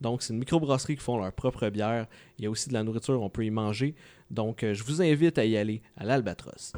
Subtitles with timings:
[0.00, 2.06] Donc, c'est une microbrasserie qui font leur propre bière.
[2.38, 3.94] Il y a aussi de la nourriture, on peut y manger.
[4.30, 6.72] Donc, euh, je vous invite à y aller à l'Albatros.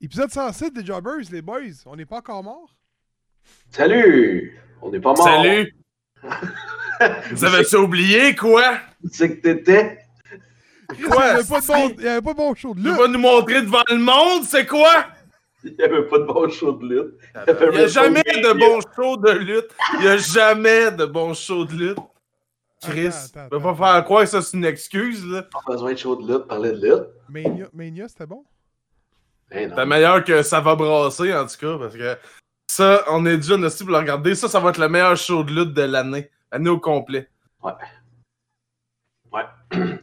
[0.00, 1.60] Épisode 107 des Jobbers, les boys.
[1.86, 2.74] On n'est pas encore morts?
[3.70, 4.58] Salut!
[4.80, 5.22] On n'est pas mort.
[5.24, 5.74] Salut!
[7.32, 8.78] Vous avez oublié quoi?
[9.10, 9.98] C'est que t'étais?
[10.88, 10.96] Quoi?
[10.98, 12.86] Il n'y avait, pas de bon- il y avait pas de bon show de Tu
[12.88, 12.96] lutte.
[12.98, 15.06] vas nous montrer devant le monde, c'est quoi?
[15.64, 17.14] Il n'y avait pas de bon show de lutte.
[17.46, 19.70] Il n'y a jamais de bons shows de lutte.
[19.94, 21.98] Il n'y a jamais de bons shows de lutte.
[22.82, 23.60] Chris, vas attends.
[23.60, 25.42] pas faire croire que ça c'est une excuse, là.
[25.42, 27.08] Pas besoin de show de lutte, parler de lutte.
[27.28, 28.42] Mania, Mania c'était bon?
[29.50, 29.76] Ben non.
[29.76, 32.16] C'est meilleur que ça va brasser, en tout cas, parce que
[32.68, 34.34] ça, on est déjà aussi pour le regarder.
[34.34, 36.30] Ça, ça va être le meilleur show de lutte de l'année.
[36.50, 37.28] L'année au complet.
[37.62, 37.72] Ouais.
[39.32, 39.44] Ouais.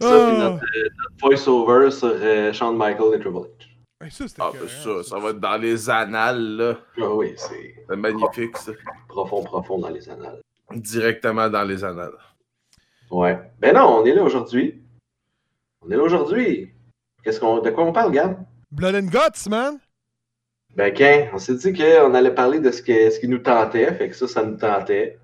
[0.00, 3.69] Ça, puis notre, euh, notre voice-over sur euh, Shawn Michael et Triple H.
[4.08, 6.78] Ça, Ah, ben ça, ça va être dans les annales, là.
[6.98, 8.72] Ah oui, c'est C'est magnifique, ça.
[9.08, 10.40] profond, profond dans les annales.
[10.72, 12.16] Directement dans les annales.
[13.10, 13.38] Ouais.
[13.58, 14.80] Ben non, on est là aujourd'hui.
[15.82, 16.72] On est là aujourd'hui.
[17.22, 18.38] Qu'est-ce qu'on, de quoi on parle, Gab?
[18.70, 19.78] Blood and Guts, man!
[20.76, 23.92] Ben, Ken, on s'est dit qu'on allait parler de ce, que, ce qui nous tentait,
[23.94, 25.18] fait que ça, ça nous tentait.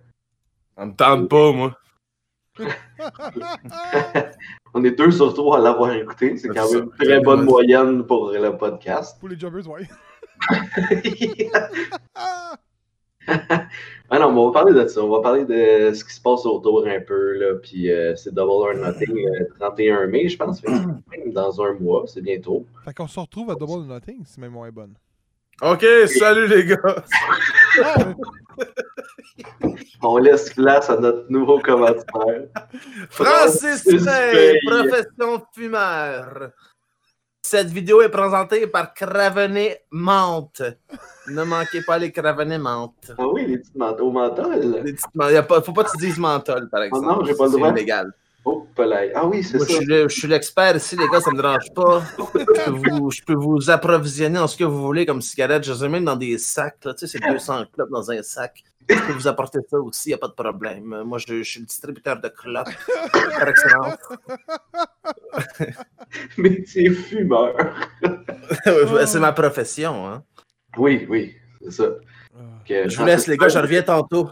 [0.77, 1.79] Ça me tente pas, moi.
[4.75, 6.37] On est deux sur trois à l'avoir écouté.
[6.37, 9.19] C'est quand même une très bonne moyenne pour le podcast.
[9.19, 9.89] Pour les Jobbers, ouais.
[12.15, 12.53] Ah!
[14.21, 15.03] non, mais on va parler de ça.
[15.03, 17.39] On va parler de ce qui se passe autour un peu.
[17.39, 17.55] Là.
[17.61, 20.63] Puis euh, c'est Double or Nothing, euh, 31 mai, je pense.
[20.63, 22.67] Même dans un mois, c'est bientôt.
[22.85, 24.95] Fait qu'on se retrouve à Double or Nothing, si même est bonne.
[25.63, 26.77] Ok, salut les gars.
[27.83, 28.15] Ah,
[30.03, 32.47] On laisse place à notre nouveau commanditaire.
[33.11, 33.83] Francis
[34.67, 36.51] profession fumeur.
[37.43, 40.63] Cette vidéo est présentée par Cravenet Menthe.
[41.29, 43.13] Ne manquez pas les Cravenet Menthe.
[43.17, 44.55] Ah oui, les petites manteaux au menthol.
[44.85, 47.07] Les petites men- y a pas, faut pas que tu dises menthol, par exemple.
[47.07, 47.71] non, j'ai pas le C'est droit.
[47.71, 48.13] illégal.
[48.49, 48.63] Oh.
[49.15, 49.65] Ah oui, c'est ça.
[49.69, 52.03] je suis le- je suis l'expert ici, les gars, ça me dérange pas.
[52.17, 55.65] Je peux, vous, je peux vous approvisionner en ce que vous voulez comme cigarette.
[55.65, 56.85] Je les ai même dans des sacs.
[56.85, 56.95] Là.
[56.95, 58.63] Tu sais, c'est 200 clopes dans un sac.
[58.89, 61.03] Je peux vous apporter ça aussi, il a pas de problème.
[61.05, 62.69] Moi, je, je suis le distributeur de clopes.
[63.13, 63.99] Par excellence.
[66.39, 67.57] Métier fumeur.
[69.07, 70.07] c'est ma profession.
[70.07, 70.23] Hein.
[70.77, 71.85] Oui, oui, c'est ça.
[72.37, 72.41] Ah.
[72.69, 74.31] Je vous laisse, les gars, je reviens tantôt.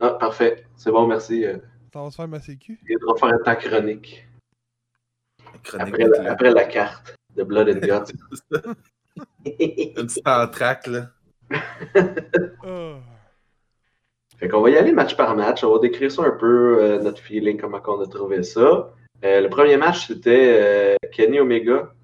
[0.00, 0.64] Ah, parfait.
[0.76, 1.44] C'est bon, merci.
[1.94, 2.80] T'en vas se faire cul?
[2.88, 4.26] Il va faire ta chronique.
[5.62, 6.26] Chronique Après, la, clopes.
[6.26, 8.12] après la carte de Blood and Guts.
[9.96, 11.10] Un petit entraque, là.
[12.64, 12.98] Ah.
[14.38, 15.62] Fait qu'on va y aller match par match.
[15.62, 18.92] On va décrire ça un peu, euh, notre feeling, comment on a trouvé ça.
[19.24, 21.94] Euh, le premier match, c'était euh, Kenny Omega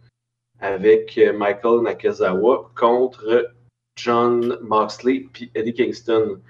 [0.61, 3.53] avec euh, Michael Nakazawa contre
[3.97, 6.41] John Moxley puis Eddie Kingston.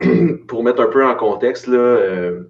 [0.48, 2.44] Pour mettre un peu en contexte, là, euh,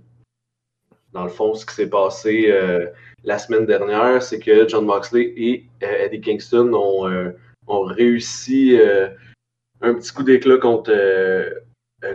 [1.12, 2.86] dans le fond, ce qui s'est passé euh,
[3.22, 7.32] la semaine dernière, c'est que John Moxley et euh, Eddie Kingston ont,
[7.66, 8.78] ont réussi
[9.80, 10.92] un petit coup d'éclat contre,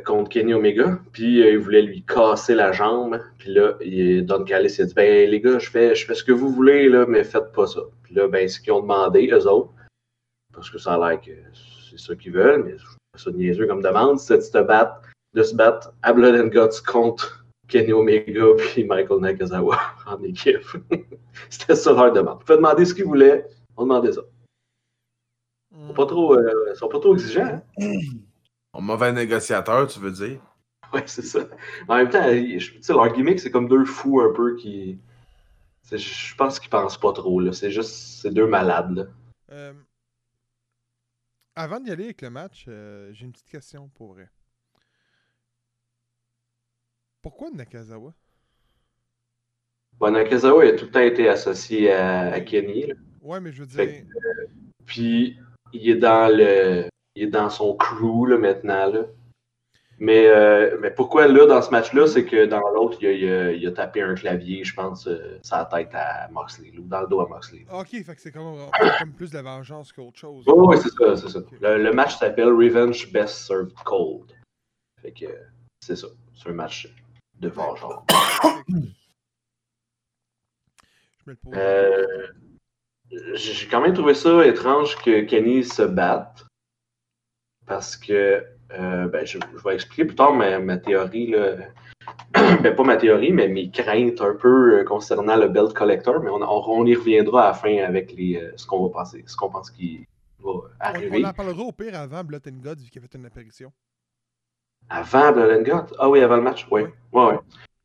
[0.06, 1.00] contre Kenny Omega.
[1.12, 3.20] Puis euh, il voulait lui casser la jambe.
[3.38, 3.74] Puis là,
[4.24, 6.90] Don Callis a dit Ben les gars, je fais, je fais ce que vous voulez,
[6.90, 7.82] là, mais faites pas ça.
[8.04, 9.72] Puis là, ben, ce qu'ils ont demandé, eux autres,
[10.54, 11.32] parce que ça a l'air que
[11.90, 15.09] c'est ça qu'ils veulent, mais je trouve ça niaiseux comme demande, c'est de se battre,
[15.34, 20.66] de se battre à Blood and Guts contre Kenny Omega puis Michael Nakazawa en équipe.
[21.50, 22.40] C'était ça leur demande.
[22.42, 23.48] Ils pouvaient demander ce qu'ils voulaient,
[23.78, 24.22] on demandait ça.
[25.72, 27.62] Ils sont pas trop, euh, ils sont pas trop exigeants.
[27.80, 28.00] hein?
[28.74, 30.40] Un mauvais négociateur, tu veux dire?
[30.94, 31.40] Ouais, c'est ça.
[31.88, 35.00] En même temps, je- tu sais, leur gimmick, c'est comme deux fous un peu qui.
[35.92, 37.52] Je pense qu'ils pensent pas trop, là.
[37.52, 39.04] C'est juste, c'est deux malades, là.
[39.52, 39.74] Euh,
[41.56, 44.30] avant d'y aller avec le match, euh, j'ai une petite question pour vrai.
[47.22, 48.14] Pourquoi Nakazawa?
[50.00, 52.96] Bon, Nakazawa a tout le temps été associé à, à Kenny, là.
[53.22, 54.04] Ouais, mais je veux dire.
[54.86, 55.38] Puis,
[55.74, 56.88] il est dans le.
[57.16, 59.06] Il est dans son crew, là, maintenant, là.
[60.02, 63.30] Mais, euh, mais pourquoi, là, dans ce match-là, c'est que dans l'autre, il, a- il
[63.30, 67.02] a- il a tapé un clavier, je pense, euh, la tête à Moxley, ou dans
[67.02, 67.66] le dos à Moxley.
[67.70, 68.56] Ok, fait que c'est comme,
[68.98, 70.46] comme plus de la vengeance qu'autre chose.
[70.48, 71.40] Oui, oui, c'est ça, c'est ça.
[71.60, 74.32] Le, le match s'appelle Revenge Best Served Cold.
[75.02, 75.26] Fait que
[75.82, 76.08] c'est ça.
[76.34, 76.88] C'est un match
[77.40, 77.80] de pose.
[81.54, 82.06] Euh,
[83.34, 86.46] J'ai quand même trouvé ça étrange que Kenny se batte.
[87.66, 91.28] Parce que, euh, ben, je, je vais expliquer plus tard ma, ma théorie.
[91.28, 91.56] Là.
[92.34, 96.20] ben, pas ma théorie, mais mes craintes un peu euh, concernant le Belt Collector.
[96.22, 98.90] Mais on, on- on y reviendra à la fin avec les, euh, ce qu'on va
[98.92, 100.06] penser, ce qu'on pense qui
[100.40, 101.24] va arriver.
[101.24, 103.72] on en parlera au pire avant Blood and Gods vu qu'il a fait une apparition.
[104.90, 105.94] Avant Blood?
[106.00, 106.82] Ah oui, avant le match, oui.
[106.84, 106.90] Oui.
[107.14, 107.40] Ouais, ouais.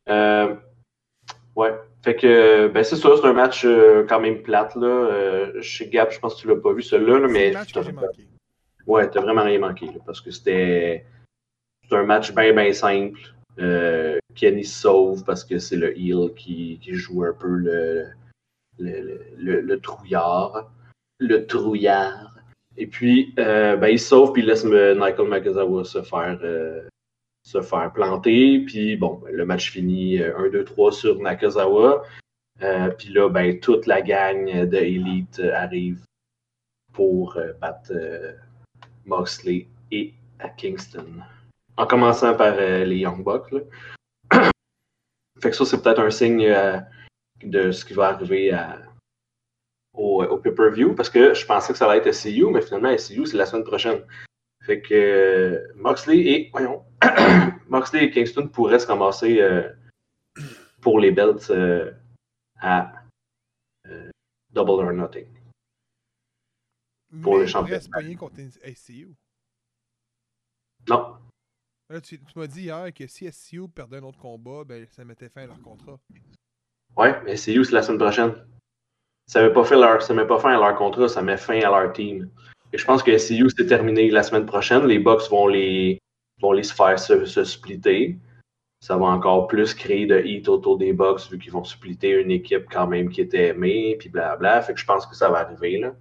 [0.09, 0.55] Euh,
[1.57, 1.75] ouais.
[2.03, 4.87] Fait que, ben c'est ça, c'est un match euh, quand même plate, là.
[4.87, 7.83] Euh, chez Gap, je pense que tu l'as pas vu, celui-là, là, mais match que
[7.83, 8.29] j'ai manqué.
[8.87, 11.07] ouais, t'as vraiment rien manqué, là, parce que c'était
[11.89, 13.21] c'est un match bien, bien simple.
[13.59, 18.07] Euh, Kenny se sauve parce que c'est le heel qui, qui joue un peu le,
[18.79, 20.71] le, le, le- trouillard.
[21.21, 22.35] Le trouillard.
[22.77, 26.83] Et puis, euh, ben, il sauve, puis il laisse Michael Magazawa se faire, euh,
[27.45, 28.61] se faire planter.
[28.61, 32.03] Puis, bon, le match finit euh, 1-2-3 sur Nakazawa.
[32.63, 36.05] Euh, puis là, ben, toute la gang de Elite euh, arrive
[36.93, 38.33] pour euh, battre euh,
[39.91, 41.23] et à Kingston.
[41.77, 43.51] En commençant par euh, les Young Bucks.
[45.41, 46.79] fait que ça, c'est peut-être un signe euh,
[47.43, 48.57] de ce qui va arriver
[49.93, 53.27] au, au pay-per-view, parce que je pensais que ça allait être SCU, mais finalement, SCU,
[53.27, 54.01] c'est la semaine prochaine.
[54.65, 56.85] Fait que euh, Moxley et, voyons,
[57.69, 59.71] Moxley et Kingston pourraient se ramasser euh,
[60.81, 61.93] pour les belts euh,
[62.61, 62.93] à
[64.51, 65.29] Double or Nothing.
[67.23, 67.81] Pour Mais le championnat.
[67.81, 68.41] se pogner contre
[68.75, 69.15] SCU.
[70.89, 71.17] Non,
[71.91, 75.05] Là, tu, tu m'as dit hier que si SCU perdait un autre combat, ben, ça
[75.05, 75.99] mettait fin à leur contrat.
[76.97, 78.35] Ouais, mais c'est c'est la semaine prochaine.
[79.27, 79.41] Ça
[80.01, 82.31] ça met pas fin à leur contrat, ça met fin à leur team.
[82.75, 84.85] Et je pense que SCU c'est terminé la semaine prochaine.
[84.85, 86.01] Les Bucks vont les,
[86.41, 88.19] vont les faire se, se splitter.
[88.81, 92.33] Ça va encore plus créer de heat autour des Bucks vu qu'ils vont splitter une
[92.33, 94.61] équipe quand même qui était aimée, puis blabla.
[94.61, 95.79] Fait que je pense que ça va arriver.
[95.79, 95.95] Là.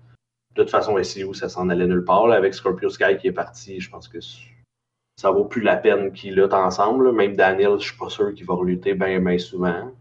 [0.56, 2.26] De toute façon, SCU, ça s'en allait nulle part.
[2.26, 2.38] là.
[2.38, 6.34] Avec Scorpio Sky qui est parti, je pense que ça vaut plus la peine qu'ils
[6.34, 7.06] luttent ensemble.
[7.06, 7.12] là.
[7.12, 9.92] Même Daniel, je suis pas sûr qu'il va relutter bien, bien souvent.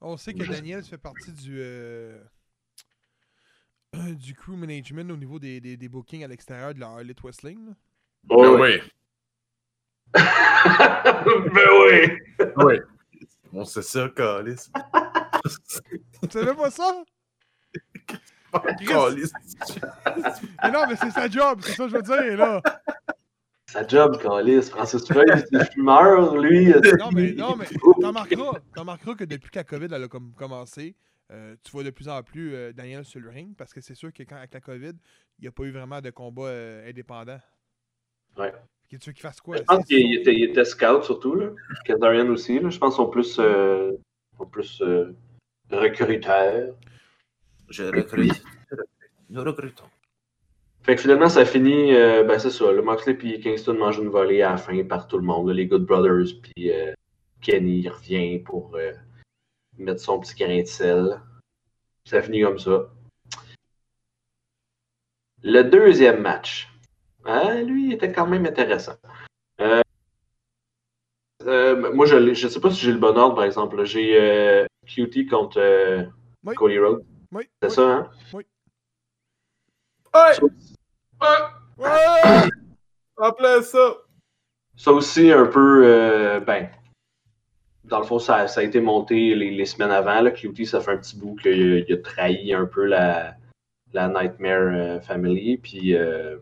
[0.00, 2.18] On sait que Je- Daniel fait partie du, euh,
[3.92, 7.66] du crew management au niveau des, des, des bookings à l'extérieur de la Harley Wrestling.
[7.66, 7.72] là?
[8.30, 8.80] Oh, Ben oui.
[8.80, 8.80] oui.
[10.14, 12.46] ben oui!
[12.56, 12.80] oui.
[13.52, 14.68] On sait ça, Calis.
[16.22, 17.04] Tu savais pas ça?
[18.86, 19.30] Calis.
[20.62, 22.62] Mais non, mais c'est sa job, c'est ça que je veux dire, là.
[23.66, 24.62] Sa job, Calis.
[24.70, 26.68] Francis Feuille, c'est fumeur, lui.
[26.98, 27.66] Non, mais, non, mais
[28.00, 30.94] t'en remarqueras, t'en remarqueras que depuis que la COVID elle a comme commencé,
[31.32, 33.94] euh, tu vois de plus en plus euh, Daniel sur le ring parce que c'est
[33.94, 34.92] sûr que quand avec la COVID,
[35.38, 37.40] il n'y a pas eu vraiment de combat euh, indépendant.
[38.38, 38.52] Ouais.
[38.88, 39.56] Tu veux qu'il fasse quoi?
[39.56, 41.50] Je pense qu'il était, scout surtout, là.
[41.84, 42.70] Kazarian aussi, là.
[42.70, 43.92] Je pense qu'ils sont plus, euh,
[44.38, 45.12] sont plus euh,
[45.70, 46.74] recruteurs.
[47.68, 48.44] Je recrute.
[49.28, 49.86] Nous recrutons.
[50.82, 54.08] Fait que finalement, ça finit, euh, ben c'est ça, le Moxley et Kingston mangent une
[54.08, 56.92] volée à la fin par tout le monde, là, les Good Brothers, puis euh,
[57.40, 58.92] Kenny revient pour euh,
[59.78, 61.20] mettre son petit grain de sel.
[62.04, 62.86] Ça finit comme ça.
[65.42, 66.68] Le deuxième match,
[67.24, 68.96] hein, lui, il était quand même intéressant.
[69.60, 69.82] Euh,
[71.46, 73.84] euh, moi, je ne sais pas si j'ai le bon ordre, par exemple.
[73.84, 76.04] J'ai euh, QT contre euh,
[76.44, 76.54] Oui.
[76.54, 77.04] Cody Rhodes.
[77.32, 77.74] Oui, C'est oui.
[77.74, 78.10] ça, hein?
[78.32, 78.42] Ouais!
[81.78, 82.48] Ouais!
[83.18, 83.96] En plein ça!
[84.76, 86.70] Ça aussi, un peu, euh, ben,
[87.88, 90.20] dans le fond, ça, a été monté les, semaines avant.
[90.20, 90.30] Là.
[90.64, 93.36] Ça fait un petit bout qu'il il a trahi un peu la,
[93.94, 95.56] Nightmare euh, Family.
[95.58, 96.36] Puis euh,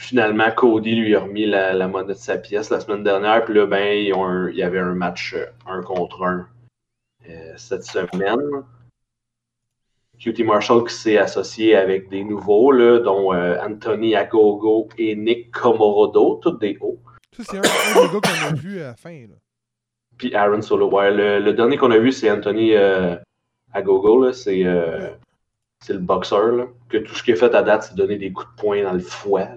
[0.00, 3.44] finalement, Cody lui a remis la, monnaie de sa pièce la semaine dernière.
[3.44, 6.48] Puis là, ben, il y avait un match euh, un contre un
[7.28, 8.64] euh, cette semaine.
[10.18, 16.40] QT Marshall qui s'est associé avec des nouveaux, dont euh, Anthony Agogo et Nick Komorodo,
[16.42, 16.98] tous des hauts.
[17.42, 19.10] Ça, c'est un, un des gars qu'on a vu à la fin.
[19.28, 19.34] Là.
[20.18, 20.90] Puis Aaron Solo.
[20.90, 23.16] Ouais, le, le dernier qu'on a vu, c'est Anthony euh,
[23.72, 24.24] Agogo.
[24.24, 24.32] là.
[24.32, 25.10] C'est euh,
[25.82, 26.52] c'est le boxeur.
[26.52, 28.82] Là, que tout ce qu'il a fait à date, c'est donner des coups de poing
[28.82, 29.48] dans le foie.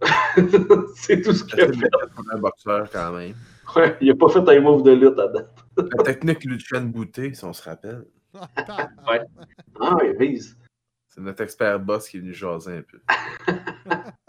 [0.96, 1.88] c'est tout ce qu'il a C'est fait.
[2.14, 3.34] pour un boxeur quand même.
[3.76, 5.54] Ouais, il a pas fait un move de lutte à date.
[5.96, 8.04] La technique Lucien Bouté, si on se rappelle.
[9.08, 9.20] Ouais.
[9.80, 10.56] Ah, il vise.
[11.08, 13.00] C'est notre expert boss qui est venu jaser un peu.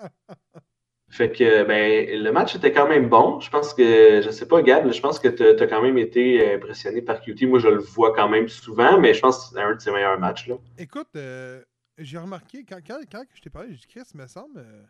[1.14, 3.40] Fait que ben, le match était quand même bon.
[3.40, 6.56] Je pense que, je sais pas, Gab, je pense que tu as quand même été
[6.56, 7.46] impressionné par QT.
[7.46, 9.92] Moi, je le vois quand même souvent, mais je pense que c'est un de ses
[9.92, 10.48] meilleurs matchs.
[10.48, 10.56] Là.
[10.80, 11.62] Écoute, euh,
[12.00, 14.84] j'ai remarqué, quand, quand, quand je t'ai parlé, j'ai dit, Chris, me semble, euh,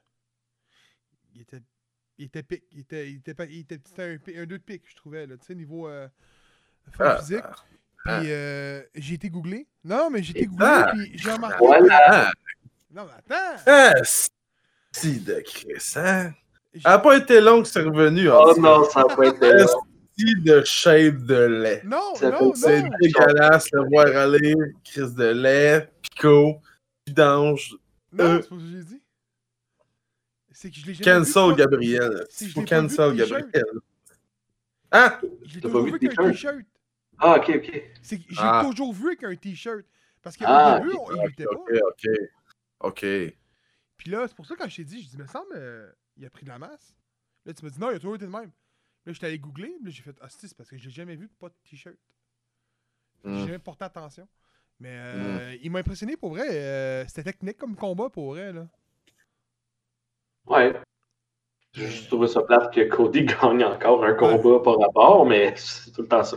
[1.36, 1.60] il était
[2.18, 2.64] il était pic.
[2.72, 5.36] Il était, il était, pas- il était, un, un 2 de pic, je trouvais, là,
[5.36, 6.08] tu sais, niveau euh,
[7.00, 7.40] Ah, physique.
[8.06, 9.68] ah, Puis euh, j'ai été googlé.
[9.84, 11.58] Non, mais j'ai été googlé, ah, puis j'ai remarqué.
[11.60, 12.00] Voilà.
[12.08, 12.32] Ah,
[12.94, 13.62] Non, mais attends!
[13.68, 13.94] ah,
[14.94, 16.32] si de crescent.
[16.74, 18.30] J'ai- Elle a pas été longue, c'est revenu.
[18.30, 19.66] en Oh non, ça n'a pas été là.
[20.18, 21.82] Si de shape de lait.
[21.84, 26.58] Non, Ça non, C'est dégueulasse de voir aller crise de lait, picot,
[27.08, 27.76] vidange.
[28.12, 28.42] Non, Euh.
[28.42, 29.02] c'est pas ce que j'ai dit.
[30.52, 31.26] C'est que je l'ai jamais vu.
[31.26, 32.26] Cancel pas- Gabriel.
[32.40, 33.16] Je Faut vu cancel.
[33.16, 33.64] Gabriel.
[34.92, 35.20] Hein?
[35.46, 36.56] Je l'ai T'as pas toujours vu vu avec un t-shirt?
[37.20, 37.84] Ah, ok, ok.
[38.04, 38.64] C'est que j'ai Ah.
[38.70, 39.84] toujours vu avec un t-shirt.
[40.22, 41.52] Parce qu'au Ah, début, ok, on, il Ok, luttait pas.
[41.90, 42.08] ok,
[42.82, 43.06] ok.
[44.04, 45.90] Puis là, c'est pour ça que quand je t'ai dit, je dis, me semble, euh,
[46.18, 46.94] il a pris de la masse.
[47.46, 48.52] Là, tu m'as dit, non, il a toujours été de même.
[49.06, 51.16] Là, j'étais allé googler, puis là, j'ai fait, ah, c'est parce que je l'ai jamais
[51.16, 51.96] vu, pas de t-shirt.
[53.24, 53.46] J'ai Hmm.
[53.46, 54.28] jamais porté attention.
[54.82, 56.48] Mais euh, il m'a impressionné pour vrai.
[56.52, 58.68] euh, C'était technique comme combat pour vrai, là.
[60.48, 60.74] Ouais.
[61.72, 65.92] J'ai juste trouvé ça plate que Cody gagne encore un combat par rapport, mais c'est
[65.92, 66.36] tout le temps ça.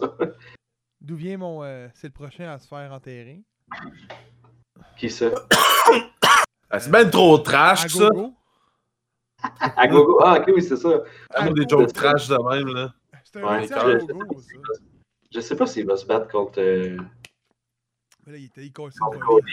[1.00, 1.64] D'où vient mon.
[1.64, 3.42] euh, c'est le prochain à se faire enterrer.
[4.96, 5.30] Qui ça?
[6.76, 8.08] Ah, c'est bien trop trash, À ça.
[9.76, 10.18] À gogo.
[10.22, 10.90] Ah, ok, oui, c'est ça.
[11.34, 12.92] Ah, des jokes trash de même, là.
[13.36, 13.66] Ouais,
[15.30, 16.96] je- sais pas s'il va se battre contre, euh,
[18.26, 18.94] Mais là, il était il contre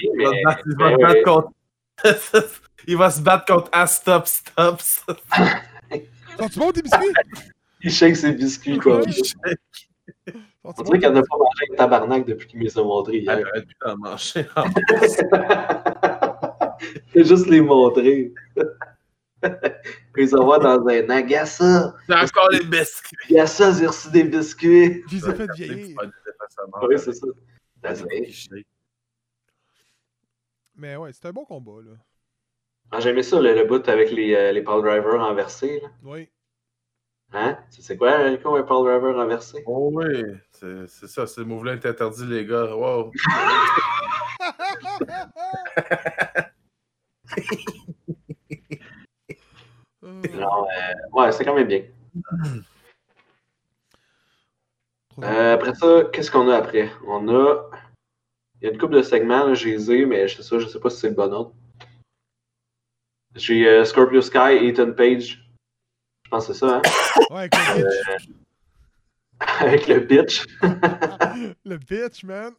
[0.04, 1.50] Il va se battre- il contre.
[2.88, 4.82] Il va se battre contre Ah Stop Stop.
[4.82, 5.22] Stop.
[6.40, 7.14] Sont-tu bons tes biscuits?
[7.82, 8.98] Il shake ses biscuits, quoi.
[9.02, 9.06] Ouais.
[10.64, 13.18] On Sont-tu dirait qu'il n'a pas mangé un tabarnak depuis qu'il me les a montrés
[13.20, 13.32] hier.
[13.48, 14.46] Arrête plus d'en manger.
[17.24, 18.34] juste les montrer.
[20.18, 21.22] Ils envoient dans un an.
[21.26, 21.96] Gars, ça!
[22.08, 23.18] J'ai encore les biscuits.
[23.30, 25.04] Gars, ça, j'ai reçu des biscuits!
[25.10, 25.98] Je les ai fait vieillir.
[26.84, 27.28] Oui, c'est ça.
[30.76, 31.92] Mais ouais, c'était un bon combat, là.
[32.92, 35.80] Ah, J'ai aimé ça, le, le bout avec les, euh, les Paul Driver renversés.
[35.82, 35.90] Là.
[36.04, 36.30] Oui.
[37.34, 37.58] Hein?
[37.74, 39.64] Tu sais quoi, Rico, un Paul Driver renversé?
[39.66, 40.06] Oh oui,
[40.52, 42.76] c'est c'est ça, ce move-là est interdit, les gars.
[42.76, 43.12] Wow.
[50.04, 51.84] Euh, Non, euh, ouais, c'est quand même bien.
[55.22, 56.92] Euh, après ça, qu'est-ce qu'on a après?
[57.08, 57.70] On a.
[58.62, 60.60] Il y a une couple de segments, là, j'ai les ai, mais je sais, ça,
[60.60, 61.54] je sais pas si c'est le bon ordre.
[63.36, 65.44] J'ai euh, Scorpio Sky, Ethan Page.
[66.26, 66.82] Je pense que c'est ça, hein?
[67.30, 68.30] Ouais, avec le bitch.
[69.60, 70.46] Avec le bitch.
[71.66, 72.54] le bitch, man.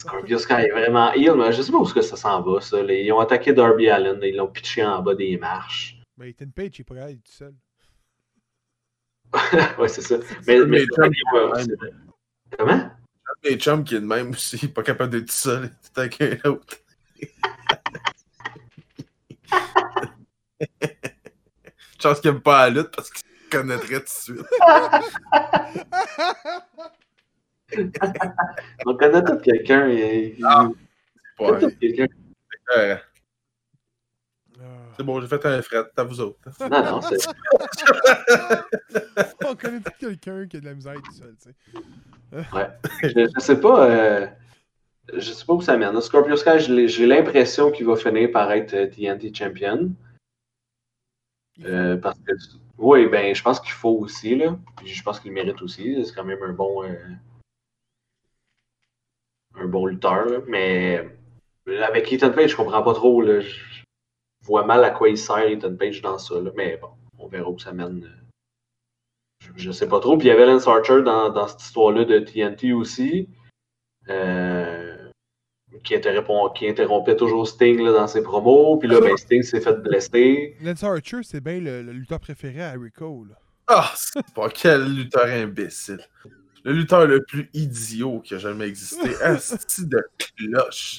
[0.00, 2.60] Scorpio Sky est vraiment heal, mais je sais pas où est-ce que ça s'en va,
[2.60, 2.80] ça.
[2.82, 5.96] Ils ont attaqué Darby Allen, ils l'ont pitché en bas des marches.
[6.18, 7.54] Mais Ethan Page, il est pas grave, il est tout seul.
[9.78, 10.16] ouais, c'est ça.
[10.46, 12.90] Mais, mais, Mais Trump, ouais, c'est- Comment?
[13.42, 16.36] Les chums qui est de même aussi, pas capable d'être tout seul, tout avec un
[16.50, 16.76] autre.
[22.00, 24.46] Chance qu'il aime pas la lutte parce qu'il se connaîtrait tout de suite.
[28.86, 29.88] On connaît tout quelqu'un.
[29.88, 30.68] et- Ah.
[31.40, 32.06] Ouais, quelqu'un.
[32.76, 32.96] euh,
[34.60, 34.64] Ah.
[34.96, 36.38] c'est bon, j'ai fait un fret, à vous autres.
[36.60, 37.16] Non, non, c'est.
[39.46, 41.54] On connaît tout quelqu'un qui a de la misère tout seul, tu sais.
[42.52, 42.68] Ouais.
[43.02, 43.90] Je, je sais pas.
[43.90, 44.26] euh,
[45.12, 46.00] Je sais pas où ça mène.
[46.00, 49.92] Scorpio Sky, je l'ai- j'ai l'impression qu'il va finir par être euh, TNT Champion.
[51.58, 52.32] Il Euh, parce que.
[52.78, 54.56] Oui, ben, je pense qu'il faut aussi, là.
[54.76, 56.02] Puis je pense qu'il le mérite aussi.
[56.04, 56.84] C'est quand même un bon.
[56.84, 56.96] euh,
[59.56, 60.38] Un bon lutteur, là.
[60.46, 61.08] Mais.
[61.86, 63.40] Avec Ethan Page, je comprends pas trop, là.
[63.40, 63.82] Je
[64.42, 66.50] vois mal à quoi il sert Ethan Page dans ça, là.
[66.56, 68.10] Mais bon, on verra où ça mène.
[69.40, 70.18] Je, je sais pas trop.
[70.18, 73.28] Puis il y avait Lance Archer dans, dans cette histoire-là de TNT aussi.
[74.10, 75.08] Euh,
[75.82, 78.76] qui, interrompt- qui interrompait toujours Sting là, dans ses promos.
[78.76, 80.56] Puis là, ben, Sting s'est fait blesser.
[80.62, 83.26] Lance Archer, c'est bien le, le lutteur préféré à Rico.
[83.66, 86.00] Ah, c'est pas quel lutteur imbécile.
[86.64, 89.14] Le lutteur le plus idiot qui a jamais existé.
[89.22, 90.98] Asti de cloche.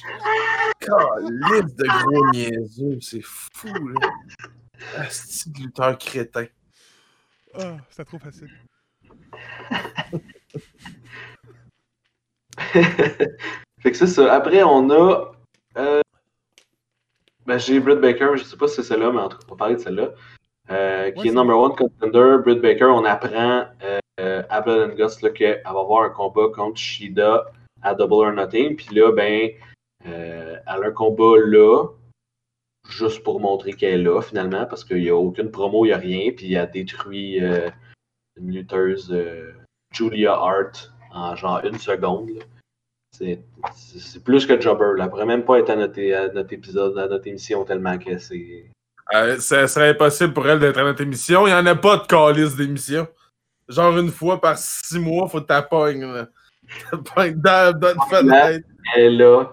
[0.78, 4.08] Calice de gros niaiseux, c'est fou, là.
[4.96, 6.46] Asti de lutteur crétin.
[7.58, 8.50] Ah, c'était trop facile.
[13.80, 14.32] fait que c'est ça.
[14.34, 15.32] Après, on a.
[15.78, 16.00] euh,
[17.46, 19.52] ben, j'ai Britt Baker, je sais pas si c'est celle-là, mais en tout cas, on
[19.52, 20.10] va parler de celle-là.
[20.70, 22.36] euh, qui Ouais, est number one contender.
[22.44, 26.78] Britt Baker, on apprend euh, euh, à Blood and qu'elle va avoir un combat contre
[26.78, 27.46] Shida
[27.82, 28.76] à Double or Nothing.
[28.76, 29.50] Puis là, ben,
[30.06, 31.86] euh, elle a un combat là,
[32.88, 35.94] juste pour montrer qu'elle est là, finalement, parce qu'il n'y a aucune promo, il n'y
[35.94, 36.32] a rien.
[36.32, 37.68] Puis elle a détruit euh,
[38.36, 39.52] une lutteuse, euh,
[39.92, 42.30] Julia Hart, en genre une seconde.
[43.12, 44.92] C'est plus que Jobber.
[45.00, 48.18] Elle pourrait même pas être à notre, à notre épisode, à notre émission tellement que
[48.18, 48.66] c'est
[49.14, 51.46] Euh, ça serait impossible pour elle d'être à notre émission.
[51.46, 53.06] Il n'y en a pas de calice d'émission.
[53.68, 56.04] Genre une fois par six mois, faut que t'appognes.
[56.12, 56.28] là.
[56.90, 58.66] T'appognes dans, dans une fenêtre.
[58.94, 59.52] Elle est là.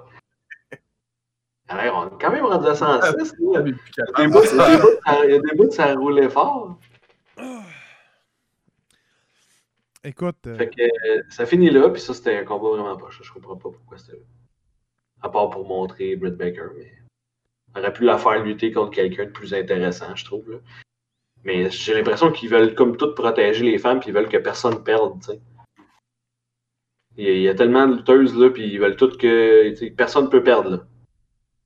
[1.68, 3.34] Alors, on est quand même rendu à 106.
[3.40, 3.62] là.
[3.62, 5.56] Puis Il y a des bouts- il y a des bouts, ça- y a des
[5.56, 6.78] bouts, ça roulait fort.
[10.04, 13.22] Écoute, euh, Fait que euh, ça finit là, puis ça, c'était un combat vraiment poche.
[13.24, 14.24] Je comprends pas pourquoi c'était là.
[15.22, 16.92] À part pour montrer Britt Baker, mais.
[17.76, 20.52] On aurait pu la faire lutter contre quelqu'un de plus intéressant, je trouve.
[20.52, 20.58] là.
[21.44, 24.84] Mais j'ai l'impression qu'ils veulent comme tout protéger les femmes, puis ils veulent que personne
[24.84, 25.42] perde, tu sais.
[27.16, 29.90] Il y, a, tellement de lutteuses, là, puis ils veulent toutes que.
[29.90, 30.80] Personne peut perdre, là.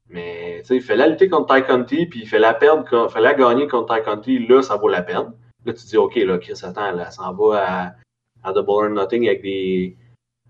[0.09, 3.67] Mais, tu sais, il la lutter contre Ty Conti, puis il la perdre, la gagner
[3.67, 5.31] contre Ty Conti, là, ça vaut la peine.
[5.65, 7.95] Là, tu dis, OK, là, Chris, attends, là, s'en va à
[8.43, 9.95] à Double or Nothing avec des.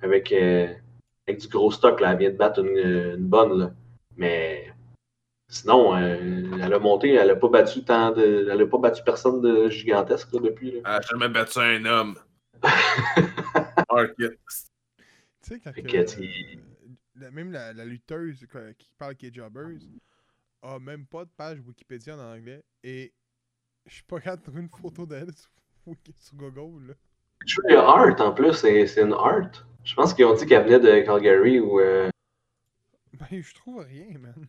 [0.02, 0.74] avec, euh,
[1.28, 2.12] avec du gros stock là.
[2.12, 3.72] Elle vient de battre une, une bonne là.
[4.16, 4.72] Mais
[5.48, 6.16] sinon, euh,
[6.62, 8.48] elle a monté, elle a pas battu tant de.
[8.52, 10.72] Elle a pas battu personne de gigantesque là, depuis.
[10.72, 10.78] Là.
[10.86, 12.18] Elle a jamais battu un homme.
[15.44, 16.60] Tu sais, quand que, euh,
[17.16, 19.88] la- même la, la lutteuse quoi, qui parle qui est jobbeuse
[20.62, 23.14] a même pas de page Wikipédia en anglais et
[23.86, 26.88] je suis pas capable de trouver une photo d'elle sur, sur Google.
[26.90, 26.94] Là.
[27.46, 29.66] Je trouve qu'il y a Art en plus, c'est c'est une Art.
[29.86, 31.80] Je pense qu'ils ont dit qu'elle venait de Calgary ou.
[31.80, 32.10] euh,
[33.14, 34.48] Ben, je trouve rien, man.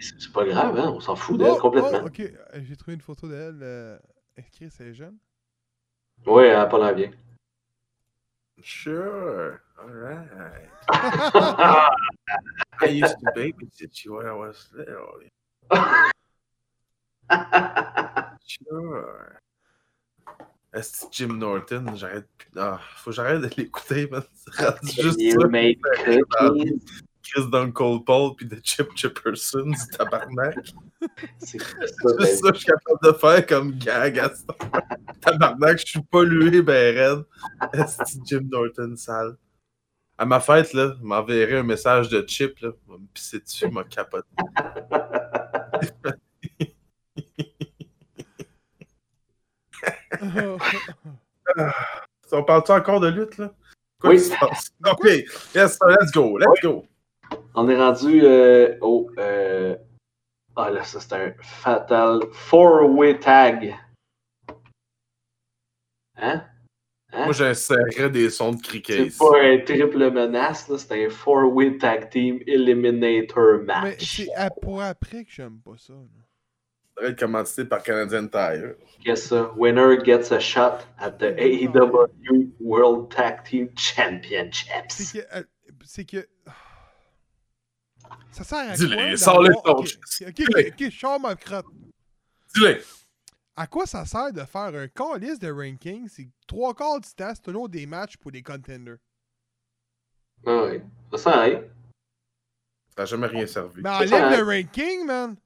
[0.00, 2.00] C'est c'est pas grave, hein, on s'en fout d'elle Oh, complètement.
[2.02, 2.22] oh, ok,
[2.62, 3.58] j'ai trouvé une photo d'elle.
[3.62, 3.98] Euh,
[4.36, 5.16] écrit, c'est jeune.
[6.26, 7.10] Ouais, elle a pas l'air bien.
[8.62, 9.58] Sure.
[9.78, 10.28] Alright.
[12.80, 15.20] I used to babysit you when I was little.
[18.46, 19.38] Sure.
[20.72, 22.50] Est-ce que Jim Norton, j'arrête plus.
[22.56, 24.22] Ah, faut que j'arrête de l'écouter, man.
[24.82, 25.48] C'est juste You ça.
[25.48, 26.80] make cookies.
[27.30, 30.56] Chris d'Uncle Paul puis de Chip Chipperson, du tabarnak.
[31.38, 34.70] C'est juste ça que je suis capable de faire comme gag à ce temps.
[35.20, 37.24] Tabarnak, je suis pollué, ben raide.
[37.72, 39.36] Est-ce que Jim Norton sale?
[40.18, 42.70] À ma fête, là, il m'enverrait un message de Chip, là.
[42.86, 44.26] Il va me pisser dessus, il m'a capoté.
[52.32, 53.52] On parle-tu encore de lutte, là?
[54.00, 54.20] Quoi Oui.
[54.20, 54.70] se passe?
[54.86, 55.04] Ok,
[55.54, 56.86] yes, let's go, let's go.
[57.56, 59.10] On est rendu euh, au.
[59.18, 59.76] euh,
[60.56, 63.74] Ah là, ça c'est un fatal four-way tag.
[66.16, 66.42] Hein?
[67.12, 67.24] Hein?
[67.24, 69.10] Moi, j'insérerais des sons de cricket.
[69.10, 74.16] C'est pas un triple menace, là, c'est un four-way tag team eliminator Mais match.
[74.16, 75.92] c'est à- pour après que j'aime pas ça.
[75.94, 75.98] là.
[76.08, 78.74] Ça devrait être commandité par Canadian Tire.
[79.04, 79.52] Qu'est-ce ça?
[79.56, 84.90] Winner gets a shot at the AEW World Tag Team Championships.
[84.90, 85.36] C'est que.
[85.38, 85.42] euh,
[85.84, 86.26] C'est que.
[88.36, 89.16] Ça sert à Dis-le, quoi?
[89.16, 89.88] sors-le de d'avoir- ton Ok,
[90.28, 90.34] ok,
[90.76, 90.90] Dis-le.
[90.90, 91.64] je sors ma crotte.
[92.54, 92.82] Dis-le!
[93.56, 96.06] À quoi ça sert de faire un calice de ranking?
[96.08, 98.98] C'est trois quarts du temps, c'est toujours des matchs pour des contenders?
[100.46, 100.80] Ah oui,
[101.12, 101.62] ça sert à rien.
[102.94, 103.80] Ça n'a jamais rien servi.
[103.82, 105.36] Mais enlève le ranking, man!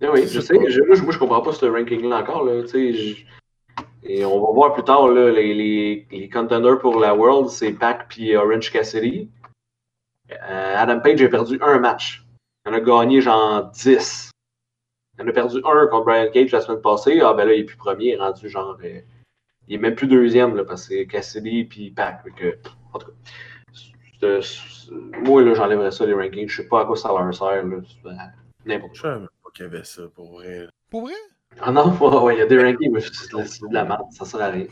[0.00, 2.44] Ah oui, Je sais je- moi, je, moi, je comprends pas ce ranking-là encore.
[2.44, 3.24] Là, tu sais, je-
[4.04, 7.72] Et on va voir plus tard là, les, les, les contenders pour la World, c'est
[7.72, 9.28] Pac puis Orange Cassidy.
[10.30, 12.24] Euh, Adam Page a perdu un match.
[12.66, 14.30] Il en a gagné genre 10.
[15.18, 17.20] Il en a perdu un contre Brian Cage la semaine passée.
[17.22, 18.78] Ah ben là, il est plus premier, il est rendu genre.
[18.84, 19.00] euh,
[19.66, 22.24] il est même plus deuxième là, parce que c'est Cassidy puis Pac.
[22.94, 23.10] En tout
[24.20, 24.40] cas.
[25.24, 26.48] moi là, j'enlèverais ça les rankings.
[26.48, 27.64] Je sais pas à quoi ça leur sert.
[27.64, 29.10] N'importe Je quoi.
[29.10, 30.68] savais même pas qu'il y avait ça, pour vrai.
[30.90, 31.14] Pour vrai?
[31.60, 33.30] Ah non, ouais, ouais, il y a des rankings, mais c'est
[33.68, 34.66] de la merde, ça sert à rien.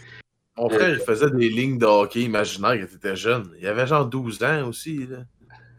[0.57, 3.51] Mon frère, il faisait des lignes de hockey imaginaire quand il était jeune.
[3.61, 5.07] Il avait genre 12 ans aussi.
[5.07, 5.19] Là.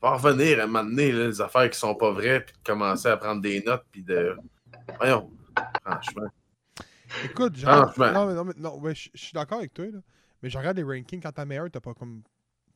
[0.02, 2.60] Va revenir à un moment donné, là, les affaires qui sont pas vraies, puis de
[2.64, 4.36] commencer à prendre des notes, puis de.
[4.98, 5.32] Voyons.
[5.84, 6.28] Franchement.
[7.26, 7.54] Écoute.
[7.64, 10.00] Non, mais, non, mais, non, ouais, je suis d'accord avec toi, là.
[10.44, 12.22] Mais je regarde les rankings quand t'as meilleur, t'as pas comme.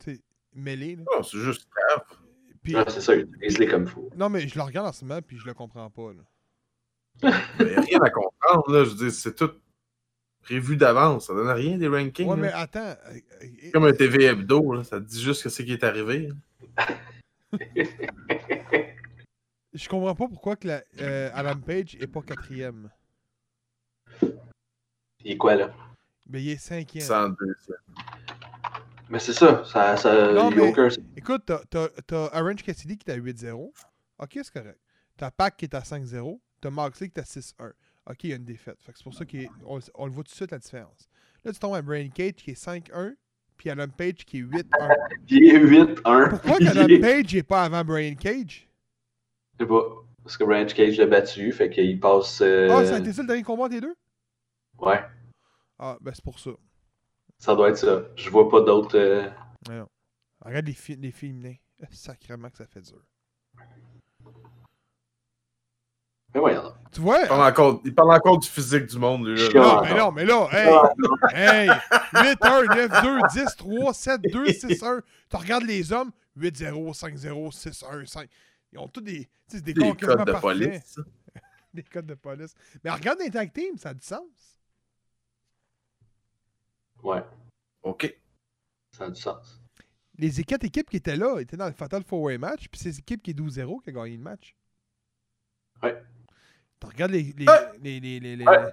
[0.02, 0.20] Tu sais,
[0.54, 1.04] mêlé, là.
[1.14, 2.04] Non, c'est juste grave.
[2.62, 4.10] Puis, Ouais, c'est ça, utilise-les comme il faut.
[4.16, 6.22] non, mais je le regarde en ce moment, puis je le comprends pas, là.
[7.60, 8.84] Il n'y a rien à comprendre, là.
[8.84, 9.50] Je veux dire, c'est tout
[10.42, 11.26] prévu d'avance.
[11.28, 12.26] Ça donne rien des rankings.
[12.28, 12.42] Ouais, là.
[12.42, 12.80] mais attends.
[12.80, 14.82] euh, euh, Comme un TV hebdo, là.
[14.84, 16.28] Ça te dit juste que c'est qui est arrivé.
[19.74, 22.90] Je comprends pas pourquoi que la, euh, Adam Page est pas quatrième.
[24.22, 25.74] Il est quoi, là?
[26.26, 27.04] Ben, il est cinquième.
[27.04, 27.56] 102.
[29.08, 30.88] Mais c'est ça, ça, ça Non, il mais- aucun...
[31.16, 33.72] Écoute, t'as- t'as t'as Orange Cassidy qui est à 8-0.
[34.18, 34.78] Ok, c'est correct.
[35.16, 36.40] T'as Pac qui est à 5-0.
[36.60, 37.72] T'as Moxley qui est à 6-1.
[38.06, 38.80] Ok, il y a une défaite.
[38.82, 41.08] Fait que c'est pour ça qu'on on le voit tout de suite la différence.
[41.44, 43.14] Là, tu tombes à Brain Cage qui est 5-1.
[43.62, 44.64] Puis Adam Page qui est 8-1.
[45.28, 45.58] Il est
[46.02, 46.30] 8-1.
[46.30, 48.68] Pourquoi est- Page n'est pas avant Brain Cage?
[49.54, 49.82] Je sais pas.
[50.24, 52.40] Parce que Branch Cage l'a battu, fait qu'il passe.
[52.40, 53.94] euh, Ah, ça a été ça le dernier combat les deux?
[54.78, 55.00] Ouais,
[55.78, 56.50] Ah, ben c'est pour ça.
[57.38, 58.02] ça doit être ça.
[58.16, 58.98] Je vois pas d'autres.
[58.98, 59.30] euh,
[59.68, 59.86] non.
[60.40, 61.54] Regarde les, fi les féminins.
[61.92, 63.00] Sacrément que ça fait dur.
[66.34, 66.74] Mais voyons.
[66.92, 67.20] Tu vois?
[67.22, 69.36] Il parle, encore, il parle encore du physique du monde, lui.
[69.36, 69.48] là.
[69.54, 70.12] Non, mais non.
[70.12, 70.48] mais là,
[71.32, 71.68] hey!
[71.68, 71.70] hey!
[72.12, 75.00] 8, 1, 9, 2, 10, 3, 7, 2, 6, 1.
[75.30, 78.28] Tu regardes les hommes, 8, 0, 5, 0, 6, 1, 5.
[78.72, 80.40] Ils ont tous des, tu sais, des, Des codes de parfaits.
[80.40, 80.98] police.
[81.74, 82.54] Des codes de police.
[82.84, 84.20] Mais regarde les tag teams, ça a du sens.
[87.02, 87.22] Ouais,
[87.82, 88.14] OK.
[88.92, 89.62] ça a du sens.
[90.18, 92.90] Les quatre équipes qui étaient là étaient dans le Fatal Four Way match, puis c'est
[92.90, 94.54] l'équipe qui est 12-0 qui a gagné le match.
[95.82, 96.00] Ouais.
[96.82, 97.32] Tu regardes les.
[97.36, 97.70] les, Ouais.
[97.80, 98.70] les, les, les- les- Ouais.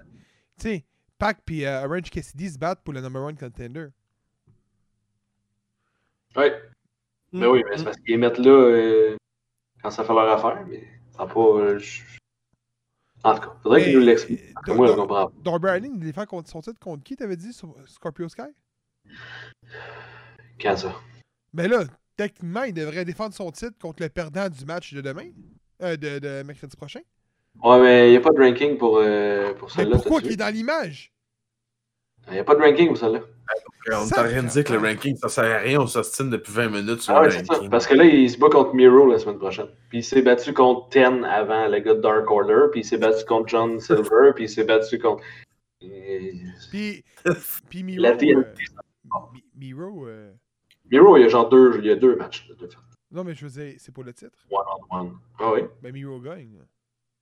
[0.58, 0.84] Tu sais,
[1.16, 3.86] Pac puis euh, Orange Cassidy se battent pour le number one contender.
[6.36, 6.60] Ouais.
[7.32, 9.16] Ben oui, mais c'est parce qu'ils les mettent là euh,
[9.82, 10.84] quand ça fait leur affaire, mais
[11.16, 11.24] pas.
[11.24, 11.80] euh,
[13.22, 14.42] En tout cas, faudrait qu'ils nous l'expliquent.
[14.68, 15.32] euh, Moi, je comprends pas.
[15.42, 18.42] Darby Allin, il défend contre son titre contre qui, t'avais dit, sur Scorpio Sky?
[20.60, 20.94] Quand ça?
[21.52, 21.84] Mais là,
[22.16, 25.30] techniquement, il devrait défendre son titre contre le perdant du match de demain,
[25.82, 27.00] euh, de, de mercredi prochain.
[27.62, 29.96] Ouais, mais il n'y a pas de ranking pour, euh, pour celle-là.
[29.96, 31.12] pourquoi qu'il est dans l'image?
[32.28, 33.20] Il n'y a pas de ranking pour celle-là.
[33.88, 35.80] On est en train de dire que le ranking, ça sert à rien.
[35.80, 37.54] On s'ostine depuis 20 minutes sur Ah ouais, le ça.
[37.54, 37.70] ranking.
[37.70, 39.66] Parce que là, il se bat contre Miro la semaine prochaine.
[39.88, 42.66] Puis il s'est battu contre Ten avant, le gars de Dark Order.
[42.70, 44.32] Puis il s'est battu contre John Silver.
[44.34, 45.22] Puis il s'est battu contre.
[45.82, 45.86] Euh,
[46.70, 47.04] Puis,
[47.70, 48.02] puis Miro.
[48.02, 50.06] La TNT, euh, Mi- Miro.
[50.06, 50.30] euh,
[50.90, 52.46] Miro, il y a genre deux, il y a deux matchs.
[52.48, 52.76] là, de fait.
[53.10, 54.38] Non, mais je veux dire, c'est pour le titre.
[54.50, 55.12] One on one.
[55.40, 55.62] Ah oui?
[55.82, 56.58] Ben, Miro gagne.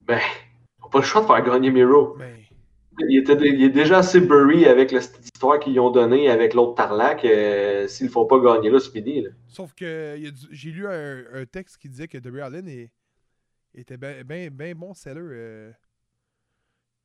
[0.09, 2.16] Ben, n'a pas le choix de faire gagner Miro.
[2.18, 2.44] Mais.
[3.01, 6.53] Il, était, il est déjà assez burry avec la petite histoire qu'ils ont donnée avec
[6.55, 7.25] l'autre Tarlac.
[7.25, 9.23] euh, S'ils ne font pas gagner là, c'est fini.
[9.23, 9.31] Là.
[9.47, 10.18] Sauf que
[10.51, 12.90] j'ai lu un, un texte qui disait que Darby Allin est-
[13.75, 15.21] était bien ben, ben bon seller.
[15.23, 15.73] euh.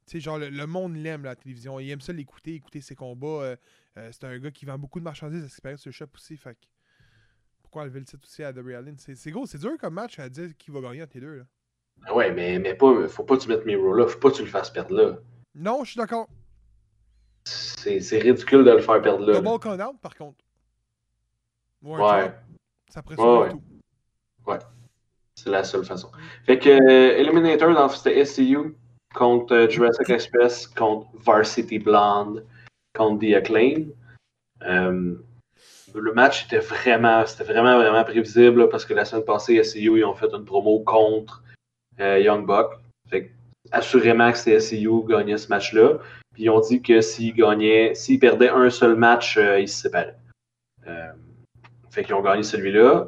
[0.07, 1.79] Tu sais, genre, le, le monde l'aime, la télévision.
[1.79, 3.27] Il aime ça l'écouter, écouter ses combats.
[3.27, 3.55] euh,
[3.97, 6.35] euh, c'est un gars qui vend beaucoup de marchandises d'expérience sur le shop aussi.
[6.37, 6.57] Fait
[7.61, 8.95] pourquoi enlever le titre aussi à Darby Allin?
[8.97, 11.35] C'est c'est gros, c'est dur comme match à dire qui va gagner entre les deux.
[11.37, 11.43] Là.
[12.05, 14.07] Ah Ouais, mais, mais pas, faut pas que tu mettes Miro là.
[14.07, 15.17] Faut pas que tu le fasses perdre là.
[15.55, 16.27] Non, je suis d'accord.
[17.45, 19.39] C'est c'est ridicule de le faire perdre là.
[19.41, 20.43] Double count out, par contre.
[21.83, 22.33] Ou un Ouais.
[22.89, 23.49] ça Ouais, pressionne ouais.
[23.49, 23.61] tout.
[25.35, 26.09] C'est la seule façon.
[26.45, 28.75] Fait que euh, Eliminator dans c'était SCU
[29.13, 32.45] contre euh, Jurassic Express, contre Varsity Blonde,
[32.95, 33.87] contre The Acclaim.
[34.61, 35.15] Euh,
[35.95, 39.97] le match était vraiment, c'était vraiment, vraiment prévisible là, parce que la semaine passée, SCU
[39.99, 41.42] ils ont fait une promo contre
[41.99, 42.73] Young Buck.
[43.09, 43.29] Fait que,
[43.71, 45.99] assurément que qui gagnait ce match-là.
[46.33, 49.81] Puis ils ont dit que s'ils gagnaient, s'ils perdaient un seul match, euh, ils se
[49.83, 50.17] séparaient.
[50.87, 51.11] Euh,
[51.91, 53.07] fait qu'ils ont gagné celui-là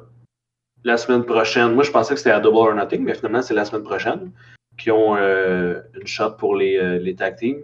[0.83, 1.73] la semaine prochaine.
[1.73, 4.31] Moi, je pensais que c'était à Double or Nothing, mais finalement, c'est la semaine prochaine
[4.77, 7.61] qui ont euh, une shot pour les, euh, les tag teams.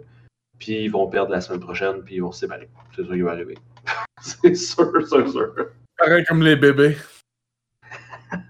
[0.58, 2.68] Puis ils vont perdre la semaine prochaine, puis ils vont se séparer.
[2.96, 3.56] C'est ça qui va arriver.
[4.20, 5.54] c'est sûr, sûr, sûr.
[5.96, 6.96] Pareil comme les bébés.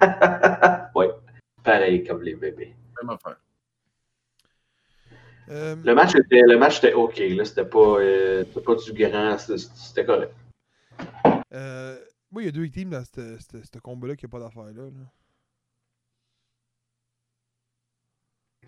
[1.83, 2.75] oui, pareil comme les bébés.
[3.01, 3.37] Même affaire.
[5.51, 7.18] Euh, Le match était, le match était OK.
[7.18, 10.33] Là, c'était pas, euh, pas du grand, c'était, correct.
[11.53, 11.99] euh,
[12.31, 14.64] moi, il y a deux teams dans ce ce- ce combat-là qui n'a pas d'affaire
[14.64, 14.73] là.
[14.73, 14.90] là.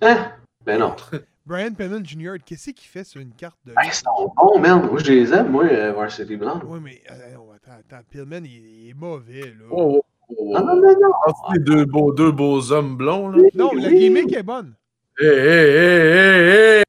[0.02, 0.32] Hein?
[0.64, 0.96] Ben non.
[1.46, 3.72] Brian Pillman Jr., qu'est-ce qu'il fait sur une carte de.
[3.72, 4.86] Hey, ils sont bons, man.
[4.86, 6.62] Moi, je les aime, moi, euh, Varsity Blonde.
[6.66, 9.66] Oui, mais euh, non, attends, attends, Pillman, il, il est mauvais, là.
[9.70, 10.52] Oh, oh, oh, oh.
[10.52, 11.12] Non, non, non.
[11.26, 13.42] Ah, c'est deux beaux, deux beaux hommes blonds, là.
[13.54, 14.74] non, la gimmick est bonne.
[15.18, 16.84] Hé, hé, hé, hé, hé!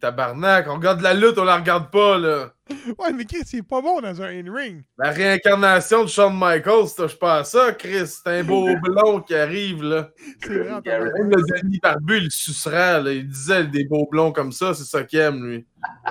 [0.00, 2.52] Tabarnak, on regarde la lutte, on la regarde pas, là.
[2.98, 4.84] Ouais, mais Chris, il est pas bon dans un in-ring.
[4.96, 8.06] La réincarnation de Shawn Michaels, touche pas à ça, Chris.
[8.06, 10.10] C'est un beau blond qui arrive, là.
[10.40, 10.80] C'est vrai.
[10.84, 13.12] Même le Denis Barbu, il sucera, là.
[13.12, 15.66] Il disait des beaux blonds comme ça, c'est ça qu'il aime, lui.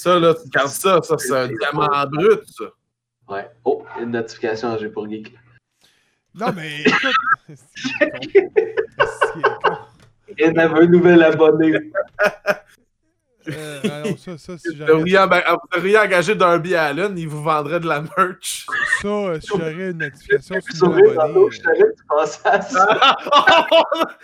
[0.00, 2.64] Ça, là, tu regardes ça, ça, c'est un diamant brut, ça.
[3.28, 3.50] Ouais.
[3.66, 5.34] Oh, une notification j'ai pour Geek.
[6.34, 6.84] Non, mais.
[10.38, 11.76] Et on avait un nouvel abonné.
[13.48, 17.26] Euh, non, ça, ça, si Vous j'avais devriez, emba- vous devriez engager Darby Allen, il
[17.26, 18.66] vous vendrait de la merch.
[19.00, 22.60] ça, euh, si j'aurais une notification sur mon abonné, je savais que tu pensais à
[22.60, 23.16] ça.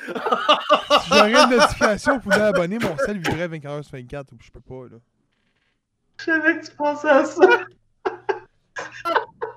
[1.03, 4.51] si j'aurais une notification pour abonner, mon sel vibrait 24 heures sur 24, ou je
[4.51, 4.99] peux pas, là.
[6.19, 7.49] Je savais que tu pensais à ça.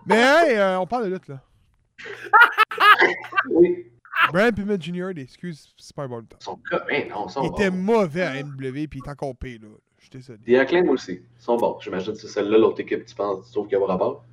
[0.06, 1.42] Mais hey, euh, on parle de lutte, là.
[3.50, 3.86] Oui.
[4.34, 6.38] Brian Pillman Jr., des excuses, c'est pas un bon temps.
[6.40, 9.68] Son cas, non, Il était mauvais à NW, puis il est encore payé, là.
[9.98, 10.40] Je suis désolé.
[10.46, 11.14] The Acclaim aussi.
[11.38, 11.78] Ils sont bons.
[11.82, 14.24] J'imagine que c'est celle-là, l'autre équipe, tu penses, tu trouves qu'il y a rapport?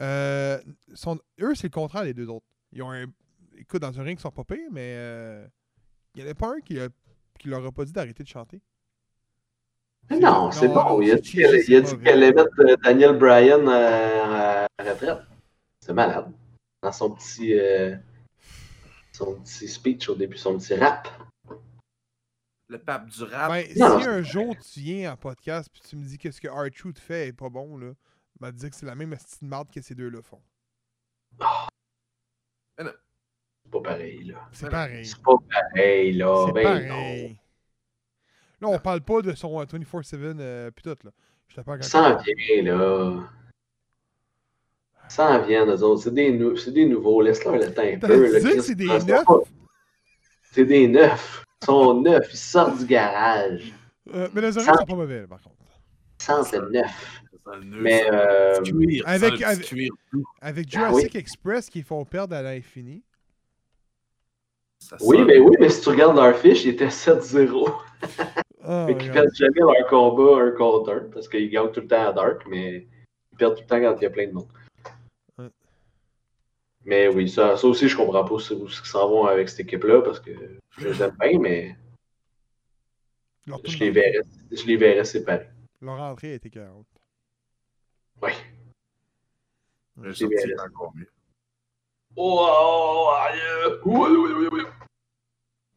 [0.00, 0.58] Euh,
[0.94, 2.46] son- Eux, c'est le contraire des deux autres.
[2.72, 3.06] Ils ont un.
[3.56, 4.94] Écoute, dans un ring, ils sont pas pires, mais.
[4.96, 5.46] euh,
[6.16, 6.88] Il y en a pas un qui, a-
[7.38, 8.60] qui leur a pas dit d'arrêter de chanter.
[10.10, 11.00] Mais non, c'est bon.
[11.00, 15.18] Il a dit qu'elle allait mettre euh, Daniel Bryan à retraite.
[15.80, 16.30] C'est malade.
[16.84, 17.96] Dans son petit, euh,
[19.12, 21.08] son petit speech au début, son petit rap.
[22.68, 23.50] Le pape du rap.
[23.50, 26.42] Ben, si Non, un jour tu viens en podcast puis tu me dis que ce
[26.42, 27.92] que R-Truth fait est pas bon, là,
[28.38, 30.42] ben, te dire que c'est la même petite marde que ces deux-là font.
[32.76, 32.84] C'est
[33.72, 34.46] pas pareil, là.
[34.52, 35.06] C'est Ben, pareil.
[35.06, 36.44] C'est pas pareil, là.
[36.46, 37.40] C'est Ben pareil.
[38.60, 41.10] Là, on parle pas de son euh, 24-7 euh, pis tout, là.
[41.48, 43.26] Je te parle quand Ça en vient, là.
[45.08, 46.02] Ça en vient, nous autres.
[46.02, 47.20] C'est des, nou- c'est des nouveaux.
[47.22, 48.40] Laisse-leur le temps un peu.
[48.60, 49.24] c'est des neufs?
[50.52, 51.44] C'est des neufs.
[51.62, 52.28] Ils sont neufs.
[52.32, 53.72] Ils sortent du garage.
[54.12, 55.56] Euh, mais les oreilles sont pas mauvais, par contre.
[56.20, 57.20] Ils sentent le neuf.
[57.62, 59.90] Mais, euh, cuir, avec- avec- cuir
[60.40, 63.02] Ah Jurassic Express qui font perdre à l'infini.
[65.02, 67.68] Oui, mais oui, mais si tu regardes leur fiche, ils étaient 7-0.
[68.62, 69.28] Ah, Fait qu'ils regarde.
[69.30, 72.42] perdent jamais leur combat un contre un, parce qu'ils gagnent tout le temps à Dark,
[72.48, 72.86] mais
[73.32, 74.48] ils perdent tout le temps quand il y a plein de monde.
[76.84, 79.60] Mais oui, ça, ça aussi, je comprends pas ce, où ils s'en vont avec cette
[79.60, 80.30] équipe-là, parce que
[80.78, 81.76] je les aime bien, mais
[83.46, 84.20] Leur, je les verrais,
[84.50, 85.48] je les verrais séparés.
[85.80, 86.86] leur entrée a été 40.
[88.22, 88.32] Oui.
[90.14, 90.38] Ça bien.
[90.42, 91.08] tire encore mieux.
[92.16, 93.40] Oh, oh, aïe,
[93.84, 94.62] oui, oui, oui, oui.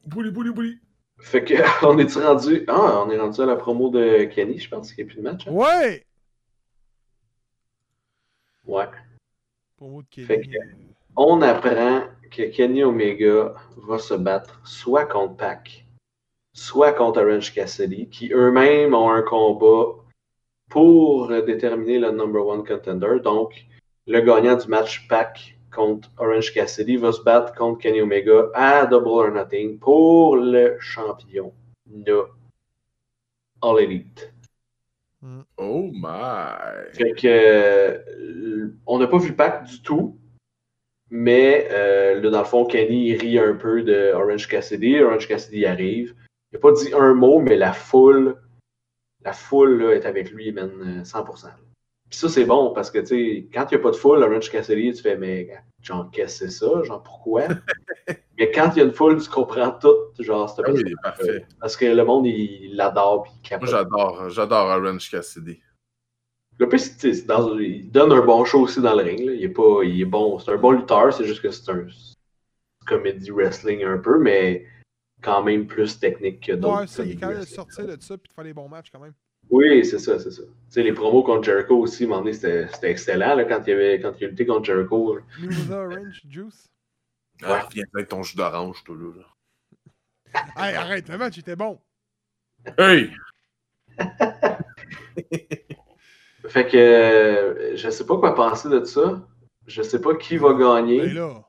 [0.06, 0.80] Bouli, bouli, bouli.
[1.20, 1.54] Fait que,
[1.86, 2.63] on est rendu.
[2.67, 5.22] Ah, on est rendu à la promo de Kenny, je pense qu'il n'y a plus
[5.24, 5.48] de match.
[5.48, 5.52] hein?
[5.52, 6.06] Ouais!
[8.65, 8.88] Ouais.
[9.78, 10.28] Promo de Kenny.
[10.28, 10.74] Fait que- euh,
[11.17, 15.86] on apprend que Kenny Omega va se battre soit contre Pac,
[16.53, 19.95] soit contre Orange Cassidy, qui eux-mêmes ont un combat
[20.69, 23.19] pour déterminer le number one contender.
[23.23, 23.65] Donc,
[24.06, 28.86] le gagnant du match Pac contre Orange Cassidy va se battre contre Kenny Omega à
[28.86, 31.51] Double or Nothing pour le champion
[31.88, 32.23] de
[33.63, 34.32] All Elite.
[35.58, 36.93] Oh my.
[36.93, 40.15] Fait que euh, on n'a pas vu Pac du tout.
[41.10, 45.00] Mais euh, là, dans le fond, Kenny il rit un peu de Orange Cassidy.
[45.00, 46.13] Orange Cassidy arrive.
[46.52, 48.38] Il n'a pas dit un mot, mais la foule,
[49.24, 51.48] la foule là, est avec lui, man, euh, 100%.
[52.10, 54.24] Puis ça, c'est bon parce que, tu sais, quand il n'y a pas de foule,
[54.24, 55.50] Orange Cassidy, tu fais, mais
[55.82, 56.84] genre, qu'est-ce que c'est ça?
[56.84, 57.43] Genre, pourquoi?
[58.39, 61.46] mais quand il y a une foule, tu comprends tout, genre, c'est Ah oui, parfait.
[61.60, 65.60] Parce que le monde, il l'adore, Moi, j'adore, j'adore Orange Cassidy.
[66.60, 69.20] Le plus, dans- il donne un bon show aussi dans le ring.
[69.26, 69.34] là.
[69.34, 70.39] Il, est pas, il est bon.
[70.39, 71.86] C'est un bon lutteur, c'est juste que c'est un
[72.86, 74.65] comédie wrestling un peu, mais
[75.22, 76.82] quand même plus technique que d'autres.
[76.82, 78.70] Ouais, ça, il est quand même de sortir de ça puis de faire des bons
[78.70, 79.13] matchs quand même.
[79.50, 80.43] Oui, c'est ça, c'est ça.
[80.43, 83.46] Tu sais, les promos contre Jericho aussi, à un moment donné, c'était c'était excellent là,
[83.46, 85.20] quand, il avait, quand il a lutté contre Jericho.
[85.39, 86.65] New Orange Juice?
[87.43, 89.13] Ah, viens avec ton jus d'orange, toi, là.
[89.15, 90.43] là.
[90.58, 91.80] Hey, arrête, le match était bon.
[92.78, 93.12] Hey!
[96.47, 99.21] Fait que euh, je sais pas quoi penser de ça.
[99.65, 101.07] Je sais pas qui va Ben gagner.
[101.10, 101.41] là,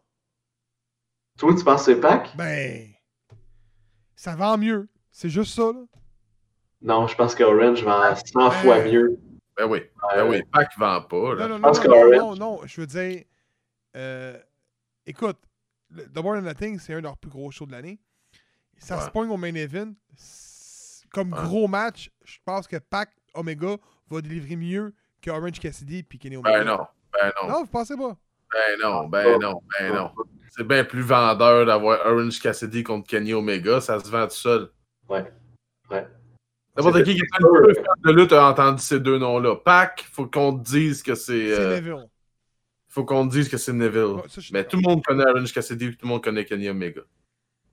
[1.39, 2.37] Toi, tu penses que c'est Pac?
[2.37, 2.89] ben.
[4.17, 4.89] Ça vend mieux.
[5.13, 5.85] C'est juste ça, là.
[6.83, 9.19] Non, je pense que Orange vend 100 fois mieux.
[9.57, 9.81] Ben oui,
[10.13, 11.43] ben Euh, oui, Pac vend pas, là.
[11.47, 13.25] Non, non, non, pense non, que non, Orange- non, non, je veux dire.
[13.97, 14.39] euh,
[15.07, 15.39] écoute,
[15.91, 17.99] le- The More Than Nothing, c'est un de leurs plus gros shows de l'année.
[18.79, 19.05] Ça Ouais.
[19.05, 19.93] se pogne au main event.
[21.13, 21.43] Comme Ouais.
[21.45, 23.77] gros match, je pense que Pac Omega
[24.11, 24.93] va délivrer mieux
[25.23, 26.59] que Orange Cassidy puis Kenny Omega.
[26.59, 28.17] Ben non, ben non, Non, vous pensez pas?
[28.53, 30.11] ben non, ben non, ben non.
[30.51, 34.71] C'est bien plus vendeur d'avoir Orange Cassidy contre Kenny Omega, ça se vend tout seul.
[35.09, 35.25] Ouais.
[35.91, 36.07] Ouais.
[36.77, 37.49] N'importe qui qui est un
[38.03, 39.57] peu de lutte a entendu ces deux noms-là.
[39.57, 41.55] Pac, faut qu'on te dise que c'est.
[41.55, 42.09] C'est euh, Neville.
[42.89, 44.17] faut qu'on te dise que c'est Neville.
[44.53, 47.03] Mais tout le monde connaît Orange Cassidy, tout le monde connaît Kenny Omega.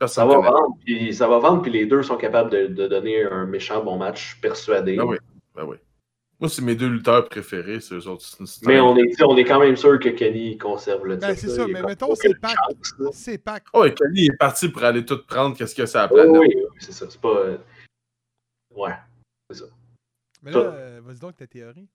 [0.08, 3.24] Ça va vendre, puis ça va vendre, puis les deux sont capables de, de donner
[3.24, 4.98] un méchant bon match, persuadé.
[4.98, 5.18] Ben oui,
[5.56, 5.78] ben oui.
[6.40, 8.24] Moi, c'est mes deux lutteurs préférés, c'est eux autres.
[8.26, 11.28] C'est- c'est Mais on est, on est quand même sûr que Kenny conserve le titre.
[11.28, 11.54] Ben, c'est là.
[11.56, 12.56] ça, a mais mettons, c'est Pac.
[13.14, 13.64] C'est Pac.
[13.74, 16.22] Oh, et Kenny est parti pour aller tout prendre, qu'est-ce que c'est à la Oui,
[16.22, 16.42] planète.
[16.42, 17.06] oui, oui, c'est ça.
[17.10, 17.30] C'est pas.
[17.38, 17.58] euh,
[18.76, 18.92] Ouais.
[20.44, 20.60] Mais Ça.
[20.60, 21.88] là, euh, vas-y donc ta théorie.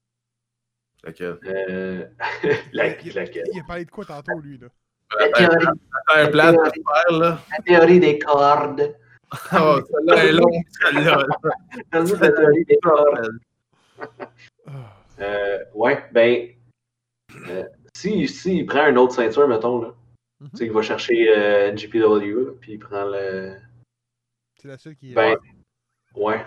[1.04, 1.38] Laquelle?
[1.44, 2.06] Euh...
[2.72, 3.44] la- il, laquelle?
[3.52, 4.68] il a parlé de quoi tantôt, lui, là?
[5.18, 7.38] La théorie, de faire, là.
[7.50, 8.94] la théorie des cordes.
[9.52, 11.26] Oh, celle-là est longue, celle-là.
[11.92, 13.38] La théorie des cordes.
[15.20, 15.24] Ah.
[15.24, 16.48] Euh, ouais, ben.
[17.48, 19.94] euh, si, si il prend une autre ceinture, mettons, là.
[20.40, 20.50] Mhm.
[20.50, 23.56] Tu sais, il va chercher euh, GPW, là, puis il prend le.
[24.60, 25.12] C'est la seule qui.
[25.12, 25.36] Ben,
[26.14, 26.44] ouais.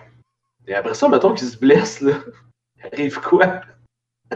[0.66, 2.14] Et après ça, mettons qu'il se blesse, là.
[2.76, 3.62] Il arrive quoi?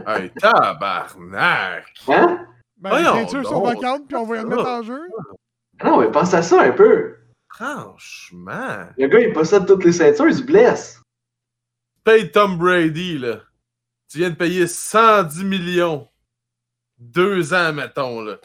[0.07, 1.85] Hey, tabarnak!
[2.09, 2.47] Hein?
[2.79, 5.01] ben, voyons les ceintures sont vacantes, puis on va les mettre en jeu.
[5.85, 7.17] Non, mais pense à ça un peu.
[7.49, 8.87] Franchement.
[8.97, 11.03] Le gars, il possède toutes les ceintures, il se blesse.
[12.05, 13.43] Paye Tom Brady, là.
[14.11, 16.09] Tu viens de payer 110 millions.
[16.99, 18.37] Deux ans, mettons, là.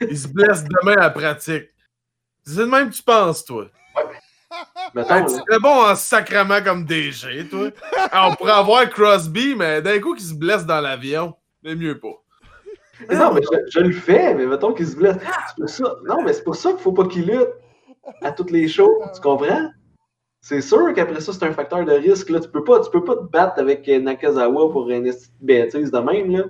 [0.00, 1.68] Il se blesse demain à la pratique.
[2.44, 3.68] C'est le même que tu penses, toi.
[4.94, 5.22] Mettons, là.
[5.22, 7.70] tu serais bon en sacrement comme DG, toi.
[8.12, 11.98] Ah, on pourrait avoir Crosby, mais d'un coup, qu'il se blesse dans l'avion, mais mieux
[11.98, 12.22] pas.
[13.08, 15.16] Mais non, mais je, je le fais, mais mettons qu'il se blesse.
[15.48, 15.94] C'est pour ça.
[16.06, 17.48] Non, mais c'est pour ça qu'il faut pas qu'il lutte
[18.22, 19.02] à toutes les shows.
[19.14, 19.70] Tu comprends?
[20.48, 22.30] C'est sûr qu'après ça, c'est un facteur de risque.
[22.30, 22.38] Là.
[22.38, 25.90] Tu peux pas, tu peux pas te battre avec euh, Nakazawa pour une petite bêtise
[25.90, 26.30] de même.
[26.30, 26.44] Là.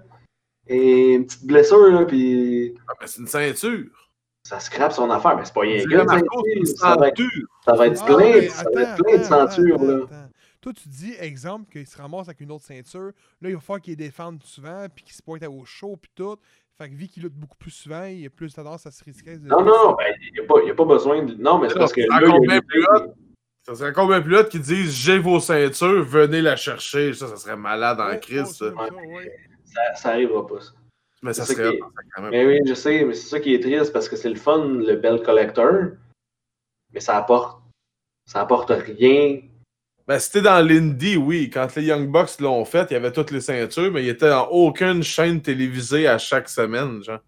[0.66, 3.84] Et une petite blessure, là, puis Ah, mais c'est une ceinture.
[4.42, 5.34] ça scrape son affaire.
[5.38, 7.48] Mais c'est pas rien la Marco, ça, va être, ceinture.
[7.64, 9.74] ça va être Ah, plein, ça va être attends, plein de ceintures.
[9.76, 9.94] attends, Là.
[10.04, 10.30] attends.
[10.60, 13.12] Toi, tu dis, exemple, qu'il se ramasse avec une autre ceinture.
[13.40, 16.36] Là, il va falloir qu'il défende souvent, puis qu'il se pointe au show, puis tout.
[16.76, 19.38] Fait que vu qu'il lutte beaucoup plus souvent, il a plus tendance à se risquer.
[19.38, 21.32] de- Non, non, non, ben, il n'y a, pas- il y a pas besoin de.
[21.36, 23.06] Non, mais c'est parce que c'est là, il y a
[23.66, 27.12] Ça serait combien plus hot qu'ils disent j'ai vos ceintures, venez la chercher.
[27.14, 28.70] Ça, ça serait malade en crise, ça.
[28.70, 28.96] comme
[29.96, 30.70] ça, arrivera pas, ça.
[31.20, 31.80] Mais ça serait qui
[32.14, 32.30] quand même.
[32.30, 34.68] Mais oui, je sais, mais c'est ça qui est triste parce que c'est le fun,
[34.68, 35.72] le Bell Collector,
[36.94, 37.60] mais ça apporte,
[38.24, 39.40] ça apporte rien.
[40.06, 41.50] Ben, c'était dans l'Indie, oui.
[41.50, 44.30] Quand les Young Bucks l'ont fait, il y avait toutes les ceintures, mais il était
[44.30, 47.18] dans aucune chaîne télévisée à chaque semaine, genre.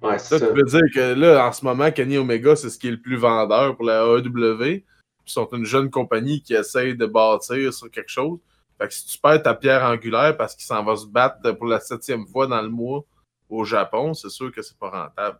[0.00, 0.46] Ouais, Ça, c'est ça.
[0.46, 3.02] tu veux dire que là, en ce moment, Kenny Omega, c'est ce qui est le
[3.02, 4.82] plus vendeur pour la AEW.
[5.26, 8.38] Ils sont une jeune compagnie qui essaye de bâtir sur quelque chose.
[8.80, 11.66] Fait que si tu perds ta pierre angulaire parce qu'il s'en va se battre pour
[11.66, 13.04] la septième fois dans le mois
[13.48, 15.38] au Japon, c'est sûr que c'est pas rentable.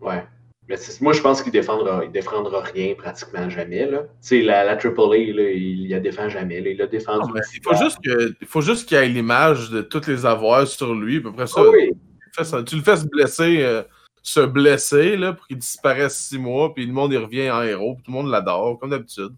[0.00, 0.24] Ouais.
[0.68, 3.86] Mais moi, je pense qu'il défendra, il défendra rien pratiquement jamais.
[3.86, 4.00] Là.
[4.02, 6.60] Tu sais, la, la AAA, là, il la défend jamais.
[6.60, 6.68] là.
[6.70, 7.30] Il l'a défendu.
[7.54, 10.94] Il faut juste que- il faut juste qu'il ait l'image de toutes les avoirs sur
[10.94, 11.18] lui.
[11.18, 11.92] À peu près ça, Ah oui.
[12.34, 12.62] Fais ça.
[12.62, 13.82] Tu le fais se blesser, euh,
[14.22, 17.94] se blesser, là, pour qu'il disparaisse six mois, puis le monde il revient en héros,
[17.94, 19.34] puis tout le monde l'adore, comme d'habitude.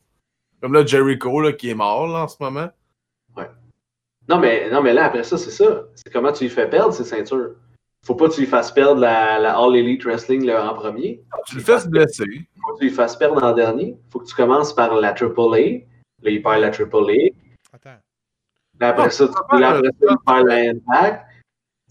[0.61, 2.69] Comme là, Jericho, là, qui est mort, là, en ce moment.
[4.29, 5.87] Non, mais, non, mais là, après ça, c'est ça.
[5.97, 7.57] C'est comment tu lui fais perdre ses ceintures.
[8.07, 11.21] Faut pas que tu lui fasses perdre la, la All Elite Wrestling là, en premier.
[11.47, 12.49] Tu le fais se blesser.
[12.65, 13.97] Faut que tu lui fasses perdre en dernier.
[14.11, 15.83] Faut que tu commences par la AAA.
[16.23, 17.31] Là, il perd la AAA.
[17.73, 17.99] Attends.
[18.79, 21.27] Là, après Non, ça, tu là, après ça, il perd la Impact.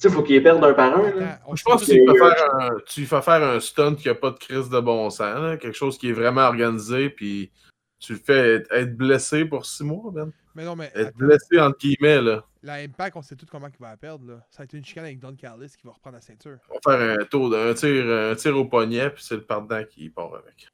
[0.01, 1.11] Tu sais, faut qu'il les perde un par un.
[1.11, 1.39] Là.
[1.53, 4.07] Je pense que tu lui fais faire un, tu lui fais faire un stunt qui
[4.09, 7.51] a pas de crise de bon sens, là, quelque chose qui est vraiment organisé, puis
[7.99, 10.31] tu le fais être, être blessé pour six mois, Ben.
[10.55, 11.17] Mais non, mais Être attends.
[11.17, 12.43] blessé entre guillemets, là.
[12.63, 14.25] la Impact, on sait tout comment il va la perdre.
[14.25, 14.45] Là.
[14.49, 16.57] Ça a été une chicane avec Don Callis qui va reprendre la ceinture.
[16.69, 19.83] On va faire un tour, un tir, un tir au poignet, puis c'est le perdant
[19.83, 20.67] qui part avec.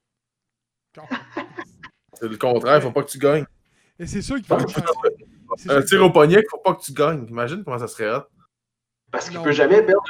[2.14, 3.44] C'est le contraire, faut pas que tu gagnes.
[3.98, 4.46] Et c'est sûr qu'il.
[5.56, 7.26] C'est Un tir au poignet, faut pas que tu gagnes.
[7.28, 8.22] Imagine comment ça serait hot.
[9.10, 9.44] Parce qu'il Non.
[9.44, 10.02] peut jamais perdre.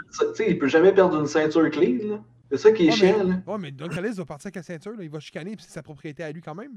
[0.46, 1.98] il peut jamais perdre une ceinture clean.
[2.08, 2.20] là.
[2.50, 3.18] C'est ça qui est Ouais, chiant.
[3.24, 3.36] mais- là.
[3.46, 4.92] Ouais, mais Don Callis va partir avec la ceinture.
[4.92, 5.02] Là.
[5.02, 6.72] Il va chicaner, puis c'est sa propriété à lui quand même.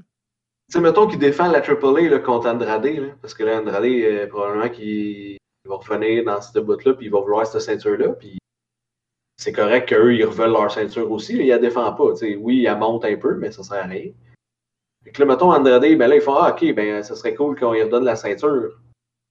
[0.68, 3.84] Tu sais, mettons qu'il défend la AAA là, contre Andrade, là, parce que là, Andrade,
[3.84, 8.08] euh, probablement qu'il il va revenir dans cette bout-là, puis il va vouloir cette ceinture-là,
[8.14, 8.38] puis
[9.36, 12.12] c'est correct qu'eux, ils reveulent leur ceinture aussi, là, ils la défendent pas.
[12.12, 12.36] tu sais.
[12.36, 14.10] Oui, ils la montent un peu, mais ça sert à rien.
[15.04, 17.58] Fait que là, mettons Andrade, ben là, ils font Ah, ok, ben ça serait cool
[17.58, 18.78] qu'on lui redonne la ceinture.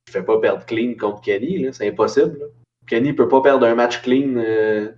[0.08, 2.49] Il fait pas perdre clean contre Kenny, là, c'est impossible.
[2.89, 4.91] Kenny peut pas perdre un match clean euh,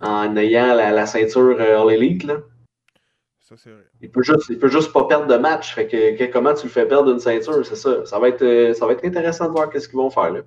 [0.00, 2.38] en ayant la, la ceinture euh, All Elite, là.
[3.40, 3.84] Ça, c'est vrai.
[4.00, 5.74] Il peut juste, il peut juste pas perdre de match.
[5.74, 8.06] Fait que, que- comment tu le fais perdre une ceinture, c'est ça.
[8.06, 10.42] Ça va être, euh, ça va être intéressant de voir qu'est-ce qu'ils vont faire là.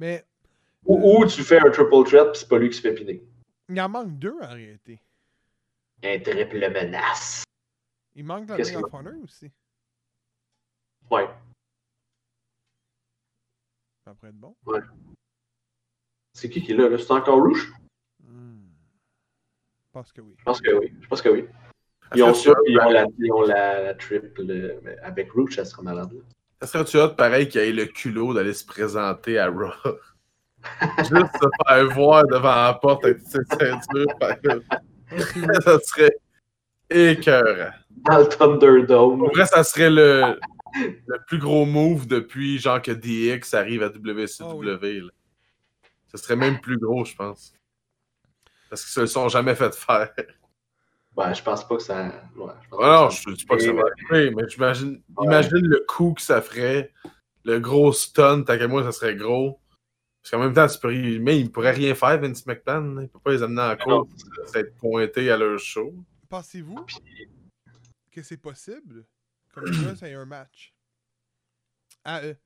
[0.00, 0.24] Mais
[0.84, 3.22] Ou, ou tu fais un triple threat puis c'est pas lui qui se fait piner.
[3.68, 4.98] il en manque deux en réalité.
[6.02, 7.44] Un triple menace.
[8.16, 9.50] Il manque la Qu'est-ce Ring of Honor aussi.
[11.10, 11.28] Ouais.
[14.10, 14.56] Ça pourrait être bon.
[16.32, 16.88] C'est qui qui est là?
[16.88, 16.98] là?
[16.98, 17.72] C'est encore Rouge?
[18.20, 18.66] Hmm.
[19.86, 20.34] Je pense que oui.
[20.36, 20.92] Je pense que oui.
[21.00, 21.46] Je pense que oui.
[22.16, 24.42] Ils ont ça, puis ils ont la, ils ont la, la triple.
[24.82, 26.12] mais avec Rouge, ça sera malade.
[26.12, 26.22] là.
[26.60, 29.70] Ça serait-tu hot, pareil, qu'il ait le culot d'aller se présenter à Raw?
[30.98, 34.06] Juste se faire voir devant la porte avec cette ceinture.
[35.62, 36.16] ça serait
[36.90, 37.74] écœurant.
[38.10, 39.18] Dans le Thunderdome.
[39.20, 40.36] Pour vrai, ça serait le,
[40.74, 45.00] le plus gros move depuis genre que DX arrive à WCW.
[45.00, 45.10] là.
[46.08, 47.54] Ça serait même plus gros, je pense.
[48.68, 50.12] Parce qu'ils se le sont jamais fait faire.
[51.16, 52.06] Ouais, je pense pas que ça.
[52.36, 53.82] Ouais, je pense Ah non, pas que ça- je ne dis pas que ça va
[53.82, 56.92] arriver, mais j'imagine imagine le coup que ça ferait,
[57.44, 59.60] le gros stunt, à quel point ça serait gros.
[60.22, 62.94] Parce qu'en même temps, tu peux, mais il ne pourrait rien faire, Vince McMahon.
[62.94, 63.00] là.
[63.02, 65.94] Il ne peut pas les amener en cours pour être pointé à leur show.
[66.28, 66.84] Pensez-vous
[68.12, 69.04] que c'est possible?
[69.52, 70.72] Comme ça, ait un match
[72.04, 72.36] à eux?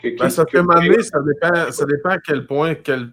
[0.00, 2.74] que- Ben, ça que- fait m'amener, ça dépend, ça dépend à quel point.
[2.76, 3.12] Quel...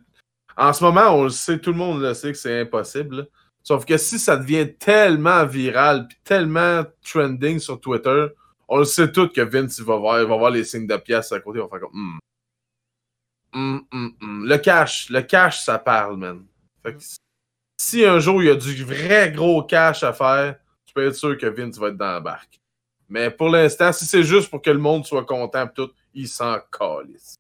[0.58, 3.18] En ce moment, on le sait, tout le monde le sait que c'est impossible.
[3.18, 3.24] là.
[3.64, 8.28] Sauf que si ça devient tellement viral puis tellement trending sur Twitter,
[8.68, 10.98] on le sait tous que Vince il va voir, il va voir les signes de
[10.98, 13.80] pièces à côté, il va faire comme hmm.
[13.92, 14.46] Hmm, hmm.
[14.46, 16.46] Le cash, le cash, ça parle, man.
[16.84, 17.00] Fait que
[17.82, 20.60] si un jour il y a du vrai gros cash à faire,
[20.96, 22.60] peux être sûr que Vince va être dans la barque.
[23.08, 26.58] Mais pour l'instant, si c'est juste pour que le monde soit content tout, il s'en
[26.72, 27.36] calisse.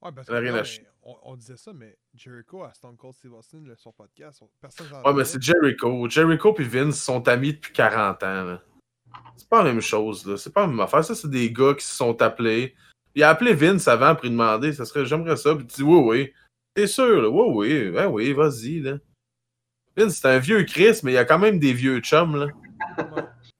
[0.00, 0.86] Ouais, parce Ça n'a que rien non, à mais chier.
[1.02, 4.48] on, on disait ça, mais Jericho à Stone Cold Steve Austin, le- son podcast, on-
[4.60, 6.08] personne n'en Ouais, mais c'est Jericho.
[6.08, 8.58] Jericho et Vince sont amis depuis 40 ans.
[9.36, 10.36] C'est pas la même chose, là.
[10.38, 11.04] C'est pas la même affaire.
[11.04, 12.74] Ça, c'est des gars qui se sont appelés.
[13.14, 14.72] Il a appelé Vince avant pour lui demander.
[14.72, 15.54] Ça serait, j'aimerais ça.
[15.54, 16.32] Puis il dit, oui, oui.
[16.74, 17.28] T'es sûr, là?
[17.28, 17.90] Oui, oui.
[17.90, 18.98] Ben oui, vas-y, là.
[19.96, 22.46] Vince, c'est un vieux Chris, mais il y a quand même des vieux chums, là.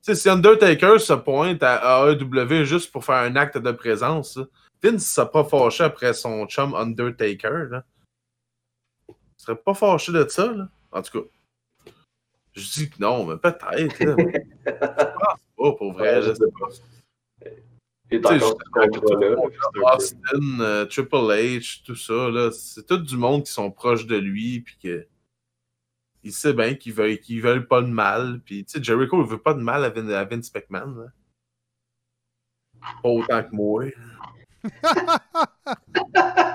[0.01, 0.07] Ouais.
[0.07, 4.37] Tu sais, si Undertaker se pointe à AEW juste pour faire un acte de présence,
[4.37, 4.45] là,
[4.83, 7.85] Vince ne serait pas fâché après son chum Undertaker, là.
[9.09, 10.69] Il serait pas fâché de ça, là.
[10.93, 11.27] En tout cas.
[12.53, 13.97] Je dis que non, mais peut-être.
[13.99, 16.17] Je pense pas, pour vrai.
[16.17, 16.69] Ouais, je sais pas.
[18.75, 19.37] Encore peu-
[19.95, 24.17] Austin, euh, Triple H, tout ça, là, c'est tout du monde qui sont proches de
[24.17, 25.07] lui, puis que
[26.23, 28.41] il sait bien qu'ils veulent, veulent pas de mal.
[28.45, 30.95] Puis, tu sais, Jericho, il veut pas de mal à, Vin- à Vince McMahon.
[30.95, 31.07] là.
[33.03, 33.85] Pas autant que moi.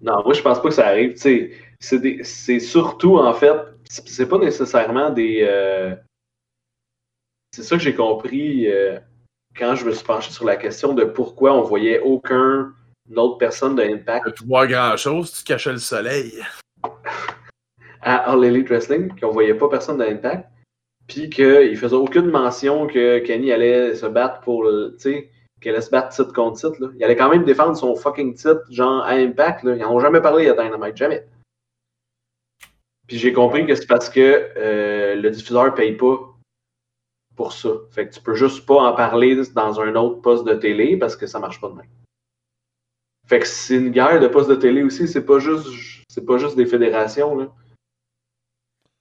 [0.00, 1.14] Non, moi, je pense pas que ça arrive.
[1.14, 3.52] Tu sais, c'est surtout, en fait,
[3.88, 5.40] c'est pas nécessairement des.
[5.42, 5.96] euh,
[7.52, 9.00] C'est ça que j'ai compris euh,
[9.56, 12.72] quand je me suis penché sur la question de pourquoi on voyait aucun
[13.16, 16.32] autre personne de Impact Tu vois grand-chose, tu cachais le soleil.
[18.02, 20.48] À All Elite Wrestling, qu'on voyait pas personne de Impact,
[21.06, 25.30] puis qu'il faisait aucune mention que Kenny allait se battre pour, tu sais,
[25.60, 26.80] qu'il allait se battre titre contre titre.
[26.80, 26.88] Là.
[26.96, 29.64] Il allait quand même défendre son fucking titre, genre à Impact.
[29.64, 29.74] Là.
[29.74, 31.26] Ils n'en ont jamais parlé à Dynamite, jamais.
[33.06, 36.18] Puis j'ai compris que c'est parce que euh, le diffuseur paye pas
[37.34, 37.70] pour ça.
[37.90, 41.16] Fait que tu peux juste pas en parler dans un autre poste de télé parce
[41.16, 41.88] que ça marche pas de même.
[43.26, 45.68] Fait que c'est une guerre de postes de télé aussi, c'est pas juste
[46.08, 47.48] c'est pas juste des fédérations là.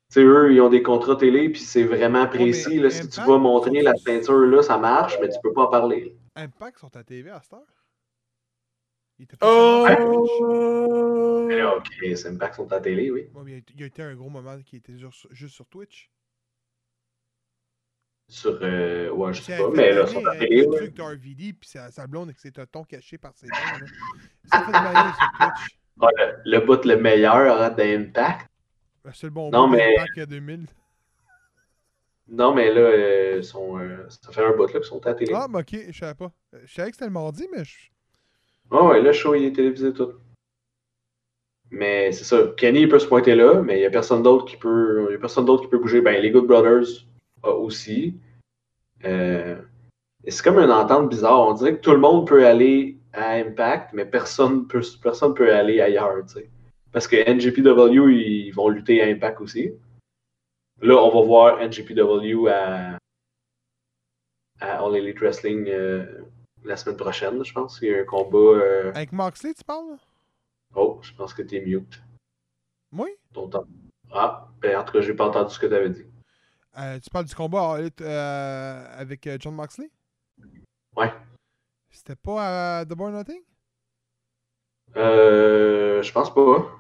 [0.10, 2.80] Tu sais, eux, ils ont des contrats télé, puis c'est vraiment précis.
[2.80, 5.68] là, si tu vas montrer la ceinture, là, ça marche, mais tu peux pas en
[5.68, 6.16] parler.
[6.36, 7.66] Impact sont à TV à cette heure?
[9.42, 11.46] Oh!
[11.48, 13.28] Mais là, ok, c'est Impact sont à télé, oui.
[13.34, 16.10] Ouais, mais il y a- été un gros moment qui était juste, juste sur Twitch.
[18.30, 20.80] Sur, euh, ouais, je sais pas, mais là, sont à télé, euh, ouais.
[20.82, 23.48] Le truc d'RVD, puis sa, sa blonde avec ses totons cachés par ses.
[23.48, 25.80] Ça fait mal sur Twitch.
[26.46, 27.76] Le, bout le meilleur hein,
[29.08, 29.16] d'Impact.
[29.16, 30.66] Le seul bon Non, mais- d'Impact 2000.
[32.30, 35.16] Non, mais là, euh, sont, euh, ça fait un bout là qu'ils sont à la
[35.16, 35.32] télé.
[35.34, 36.32] Ah, mais ok, je savais pas.
[36.54, 37.76] Euh, Je savais que c'était le mardi, mais je...
[38.70, 40.12] Ah ouais, le show, il est télévisé tout.
[41.72, 44.46] Mais c'est ça, Kenny il peut se pointer là, mais il n'y a personne d'autre
[44.46, 45.08] qui peut.
[45.10, 46.02] Il y a personne d'autre qui peut bouger.
[46.02, 47.06] Ben, les Good Brothers
[47.44, 48.18] ah, aussi.
[49.06, 49.62] Euh,
[50.24, 51.48] et c'est comme une entente bizarre.
[51.48, 55.54] On dirait que tout le monde peut aller à Impact, mais personne peut, personne peut
[55.54, 56.50] aller ailleurs, tu sais.
[56.92, 59.72] Parce que NGPW, ils vont lutter à Impact aussi.
[60.82, 62.98] Là, on va voir NGPW à,
[64.60, 66.22] à All Elite Wrestling euh,
[66.64, 67.80] la semaine prochaine, je pense.
[67.82, 68.38] Il y a un combat.
[68.38, 69.98] euh, Avec Moxley, tu parles?
[70.76, 72.02] Oh, je pense que t'es mute.
[72.92, 73.10] Oui?
[73.34, 73.68] Ton temps.
[74.12, 76.06] Ah, ben en tout cas, j'ai pas entendu ce que t'avais dit.
[76.78, 77.80] Euh, tu parles du combat
[78.98, 79.90] avec John Moxley?
[80.96, 81.12] Ouais.
[81.90, 83.42] C'était pas à The Born Nothing?
[84.96, 86.72] Euh, je pense pas.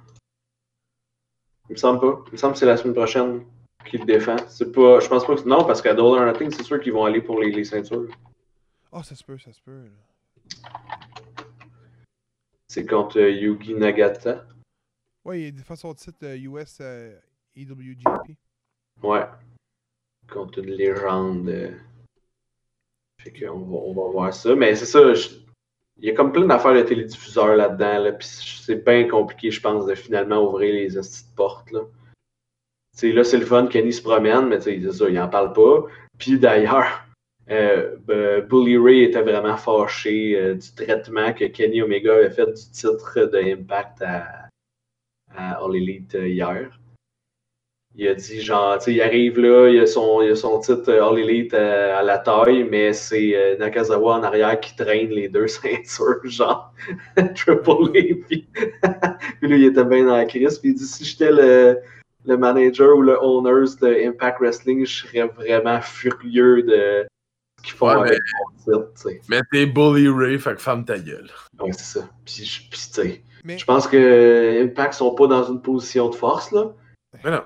[1.70, 2.24] Il me semble pas.
[2.28, 3.46] Il me semble que c'est la semaine prochaine
[3.86, 4.38] qu'il défend.
[4.48, 5.00] C'est pas.
[5.00, 5.48] Je pense pas que.
[5.48, 8.08] Non, parce qu'à Double or Nothing, c'est sûr qu'ils vont aller pour les, les ceintures.
[8.92, 9.86] Oh, ça se peut, ça se peut.
[12.68, 14.46] C'est contre euh, Yugi Nagata.
[15.26, 17.18] Ouais, il défend son titre euh, US euh,
[17.56, 18.38] EWGP.
[19.04, 19.26] Ouais.
[20.32, 21.50] Contre une légende.
[21.50, 21.72] euh.
[23.22, 24.56] Fait qu'on va, on va voir ça.
[24.56, 25.14] Mais c'est ça.
[25.14, 25.30] je-
[26.00, 28.00] Il y a comme plein d'affaires de télédiffuseurs là-dedans.
[28.00, 31.72] Là, puis c'est bien compliqué, je pense, de finalement ouvrir les de portes.
[31.72, 31.82] Là.
[33.04, 35.86] Là, c'est le fun, Kenny se promène, mais ça, il en parle pas.
[36.18, 37.04] Puis d'ailleurs,
[37.50, 42.48] euh, euh, Bully Ray était vraiment fâché euh, du traitement que Kenny Omega avait fait
[42.48, 44.50] du titre de Impact à,
[45.36, 46.78] à All Elite euh, hier.
[48.00, 50.60] Il a dit, genre, tu sais, il arrive là, il a son, il a son
[50.60, 54.76] titre euh, All Elite euh, à la taille, mais c'est euh, Nakazawa en arrière qui
[54.76, 56.72] traîne les deux ceintures, genre,
[57.16, 58.16] Triple A.
[58.28, 60.60] Puis, puis là, il était bien dans la crise.
[60.60, 61.80] Puis il dit, si j'étais le,
[62.26, 67.08] le manager ou le owners de Impact Wrestling, je serais vraiment furieux de
[67.58, 69.22] ce qu'ils font Ouais, avec mon titre, tu sais.
[69.28, 71.32] Mais t'es Bully Ray, fait que ferme ta gueule.
[71.60, 72.08] Ouais, c'est ça.
[72.24, 76.52] Puis, tu sais, Mais je pense que Impact sont pas dans une position de force,
[76.52, 76.76] là.
[77.24, 77.42] Mais non.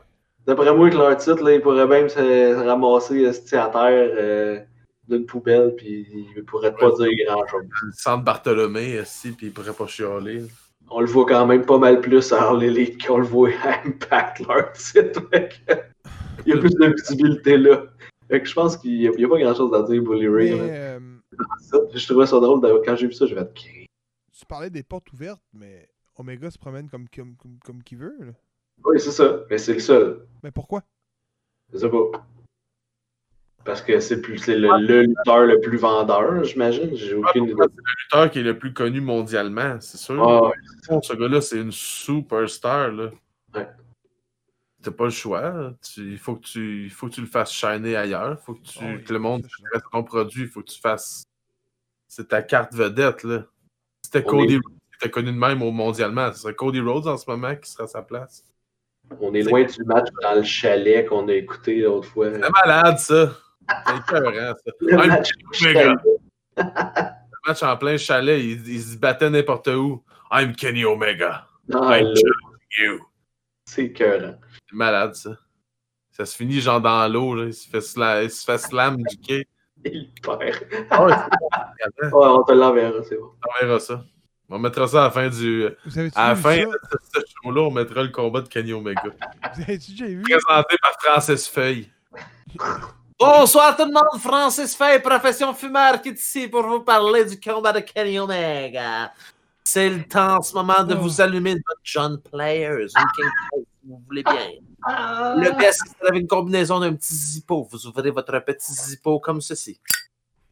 [0.51, 4.11] D'après moi, que leur titre, là, il pourrait même se, se ramasser esti, à terre
[4.17, 4.59] euh,
[5.07, 7.63] d'une poubelle, puis il pourrait pas dire grand-chose.
[7.83, 10.43] Le centre Bartholomé, aussi, puis il pourrait pas chialer.
[10.89, 13.79] On le voit quand même pas mal plus à All Elite qu'on le voit à
[13.87, 15.21] Impact, leur titre.
[15.31, 15.53] fait
[16.45, 17.85] il y a plus de visibilité là.
[18.29, 20.27] Fait que je pense qu'il n'y a, il y a pas grand-chose à dire, Bully
[20.27, 20.51] Ray.
[20.51, 20.99] Mais, euh,
[21.61, 24.69] Ça, Je trouvais ça drôle, d'ailleurs, quand j'ai vu ça, je vais être tu parlais
[24.69, 25.87] des portes ouvertes, mais
[26.17, 28.17] Omega se promène comme, comme, comme, comme qu'il veut.
[28.19, 28.33] Là.
[28.85, 30.25] Oui, c'est ça, mais c'est le seul.
[30.43, 30.83] Mais pourquoi?
[31.73, 32.25] Je sais pas.
[33.63, 36.95] Parce que c'est plus c'est le, le lutteur le plus vendeur, j'imagine.
[36.95, 37.53] J'ai aucune idée.
[37.59, 40.21] C'est le lutteur qui est le plus connu mondialement, c'est sûr.
[40.27, 40.55] Ah, ouais.
[40.89, 42.91] Bon, ce gars-là, c'est une superstar.
[42.91, 43.11] Là.
[43.53, 43.67] Ouais.
[44.81, 45.73] T'as pas le choix.
[45.83, 48.39] Tu- il, faut que tu, il faut que tu le fasses shiner ailleurs.
[48.41, 50.41] Il faut que, tu, Ah que le monde fasse ton produit.
[50.43, 51.23] Il faut que tu fasses.
[52.07, 53.23] C'est ta carte vedette.
[53.23, 53.45] là.
[54.03, 56.33] C'était Cody est- Rhodes qui était connu de même au mondialement.
[56.33, 58.43] Ce serait Cody Rhodes en ce moment qui serait à sa place.
[59.19, 62.31] On est loin du match dans le chalet qu'on a écouté l'autre fois.
[62.33, 63.31] C'est malade, ça.
[63.87, 64.71] C'est écœurant, ça.
[64.79, 65.29] Le match.
[66.57, 70.03] Le match en plein chalet, il, il se battait n'importe où.
[70.31, 71.45] I'm Kenny Omega.
[71.73, 72.13] Ah, I'm
[72.79, 72.99] you.
[73.65, 74.35] c'est écœurant.
[74.69, 75.37] C'est malade, ça.
[76.11, 77.45] Ça se finit genre dans l'eau, là.
[77.45, 79.47] Il se fait, sla- il se fait slam du quai.
[79.85, 80.67] Il perd.
[80.89, 81.13] Ah Ouais,
[82.13, 83.31] on te l'enverra, c'est bon.
[83.61, 84.03] on verra ça.
[84.53, 85.65] On mettra ça à la fin du.
[86.13, 86.65] À la fin ça?
[86.65, 89.01] de ce show-là, on mettra le combat de Kenny Omega.
[89.55, 90.21] Vous avez-tu déjà vu?
[90.23, 91.89] Présenté par Francis Feuille.
[93.17, 97.39] Bonsoir tout le monde, Francis Fay, profession fumeur, qui est ici pour vous parler du
[97.39, 99.13] combat de Kenny Omega.
[99.63, 101.01] C'est le temps en ce moment de Oh.
[101.01, 104.49] vous allumer votre John Players, ou King Players, si vous voulez bien.
[105.37, 107.67] Le best, c'est avec une combinaison d'un petit zippo.
[107.71, 109.79] Vous ouvrez votre petit zippo comme ceci.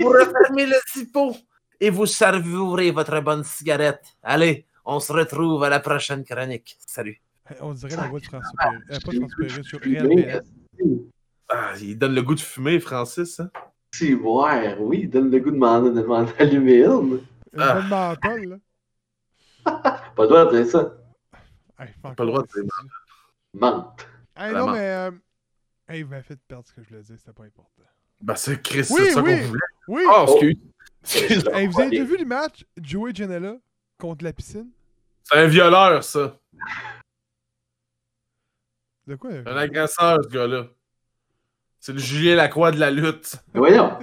[0.00, 1.36] Vous refermez le zippo
[1.80, 4.04] et vous savourez votre bonne cigarette.
[4.22, 6.76] Allez, on se retrouve à la prochaine chronique.
[6.86, 7.20] Salut.
[7.60, 8.50] On dirait la voix de François.
[8.90, 9.80] Euh, pas François sur.
[11.50, 13.38] Ah, il donne le goût de fumer, Francis.
[13.38, 13.50] Hein?
[13.94, 17.20] Si, ouais, oui, il donne le goût de m'en de m'en allumer une.
[17.52, 17.74] Une Ah.
[17.74, 18.56] bonne menthol, là.
[20.16, 20.94] Pas le droit de dire ça.
[21.78, 22.88] Hey, Pas le droit de dire Hey,
[23.60, 24.08] Menthe.
[24.36, 24.72] Non, Vraiment.
[24.72, 24.78] mais.
[24.90, 25.10] Euh...
[25.88, 27.82] Hey, il m'a fait perdre ce que je voulais dire, c'était pas important.
[28.20, 29.38] Ben, c'est Chris, Oui, c'est ça oui.
[29.40, 29.60] qu'on voulait.
[29.88, 30.02] Oui!
[30.08, 30.56] Oh, excuse.
[31.02, 31.44] Excuse.
[31.52, 33.56] hey, vous avez déjà vu le match Joey Janela
[33.98, 34.70] contre la piscine?
[35.22, 36.38] C'est un violeur, ça.
[39.06, 39.30] De quoi?
[39.32, 40.68] Un agresseur, ce gars-là.
[41.80, 43.36] C'est le Julien Lacroix de la lutte.
[43.52, 43.98] Mais voyons.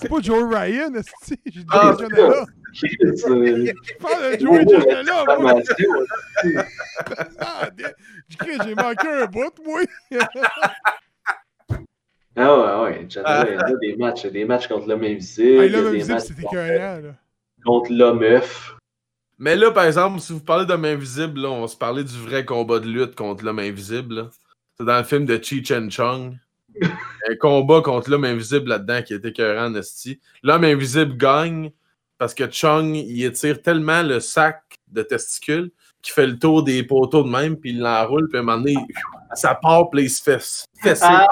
[0.00, 1.34] C'est pas Joey Ryan, esti.
[1.46, 2.44] J'ai dit Ah, Joey Janela.
[2.72, 5.54] Je parle de Joey Janela, moi!
[7.40, 7.84] Ah, des-
[8.64, 9.80] J'ai manqué un bout, moi!
[12.36, 13.06] Ah ouais, ouais.
[13.08, 15.48] Janela, il y a des matchs, des matchs contre l'homme invisible.
[15.62, 17.14] Hey, il y a là, des visible, matchs c'était contre, écœurant, là.
[17.64, 18.74] contre l'homme œuf.
[19.38, 22.16] Mais là, par exemple, si vous parlez d'homme invisible, là, on va se parler du
[22.16, 24.30] vrai combat de lutte contre l'homme invisible.
[24.78, 26.36] C'est dans le film de Cheech and Chong.
[27.30, 30.20] Un combat contre l'homme invisible là-dedans qui était écœurant en esti.
[30.42, 31.72] L'homme invisible gagne
[32.18, 35.70] parce que Chong, il étire tellement le sac de testicules
[36.02, 38.58] qu'il fait le tour des poteaux de même, puis il l'enroule, puis à un moment
[38.58, 38.76] donné,
[39.34, 40.42] ça part, puis il se fait
[40.82, 41.04] fesser.
[41.06, 41.26] Ah!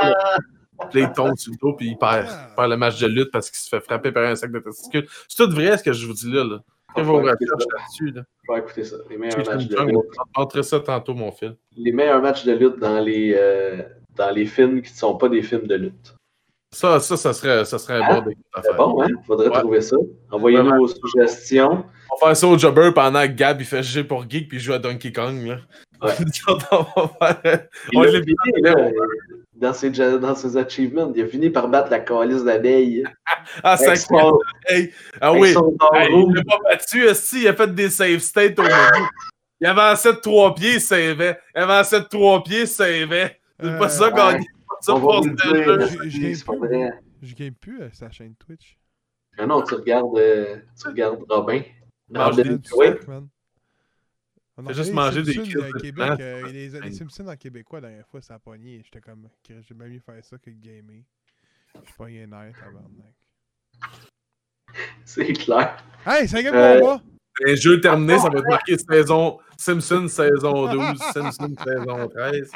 [0.90, 3.30] Puis il tombe sur le dos, puis il perd, il perd le match de lutte
[3.32, 5.06] parce qu'il se fait frapper par un sac de testicules.
[5.28, 6.44] C'est tout vrai ce que je vous dis là.
[6.44, 6.60] là.
[6.94, 8.10] Faites vos Ouais, recherches là-dessus.
[8.10, 8.22] Là.
[8.46, 8.96] Je vais écouter ça.
[9.08, 9.78] Les meilleurs matchs de lutte.
[9.80, 11.56] on va montrer ça tantôt, mon fil.
[11.76, 13.82] Les meilleurs matchs de lutte dans les, euh,
[14.16, 16.14] dans les films qui ne sont pas des films de lutte.
[16.74, 19.08] Ça, ça, ça serait, ça serait un Ah, bon C'est bon, hein?
[19.26, 19.60] Faudrait Ouais.
[19.60, 19.96] trouver ça.
[20.30, 21.84] Envoyez-nous vos suggestions.
[22.10, 24.58] On va faire ça au jobber pendant que Gab il fait G pour Geek puis
[24.58, 25.46] il joue à Donkey Kong.
[25.46, 25.58] Là.
[26.02, 26.12] Ouais.
[26.70, 27.66] on va faire.
[27.92, 28.90] Il On a l'a fini, là, euh,
[29.54, 33.04] dans, ses, dans ses achievements, il a fini par battre la calice d'abeilles.
[33.62, 34.38] Ah, ça Avec son-
[34.68, 34.92] hey.
[35.20, 35.50] Ah oui.
[35.94, 39.06] Hey, il l'a pas battu, aussi, il a fait des save states au début.
[39.60, 41.38] Il avançait de 3 pieds, il savait.
[41.54, 43.38] Il avançait de 3 pieds, il savait.
[43.60, 44.46] C'est Euh, pas ça, gagner.
[44.80, 45.78] C'est pas ça,
[47.22, 48.78] Je- game plus à sa chaîne Twitch.
[49.38, 51.62] Ah non, tu regardes, euh, tu regardes Robin.
[52.08, 52.58] Non, Robin,
[53.08, 53.28] Man.
[54.58, 58.06] On a juste manger des euh, Québec, euh, les, les Simpsons en québécois, la dernière
[58.08, 58.80] fois, ça a pogné.
[58.84, 61.02] J'étais comme, j'ai même mieux faire ça que de gamer.
[61.74, 63.14] Je suis pogné un air, tabarnak.
[65.04, 65.76] C'est clair.
[66.06, 67.02] Hey, c'est un game Euh, combat!
[67.44, 72.50] Les jeux terminés, ça va être marqué saison Simpson saison 12, Simpson saison 13.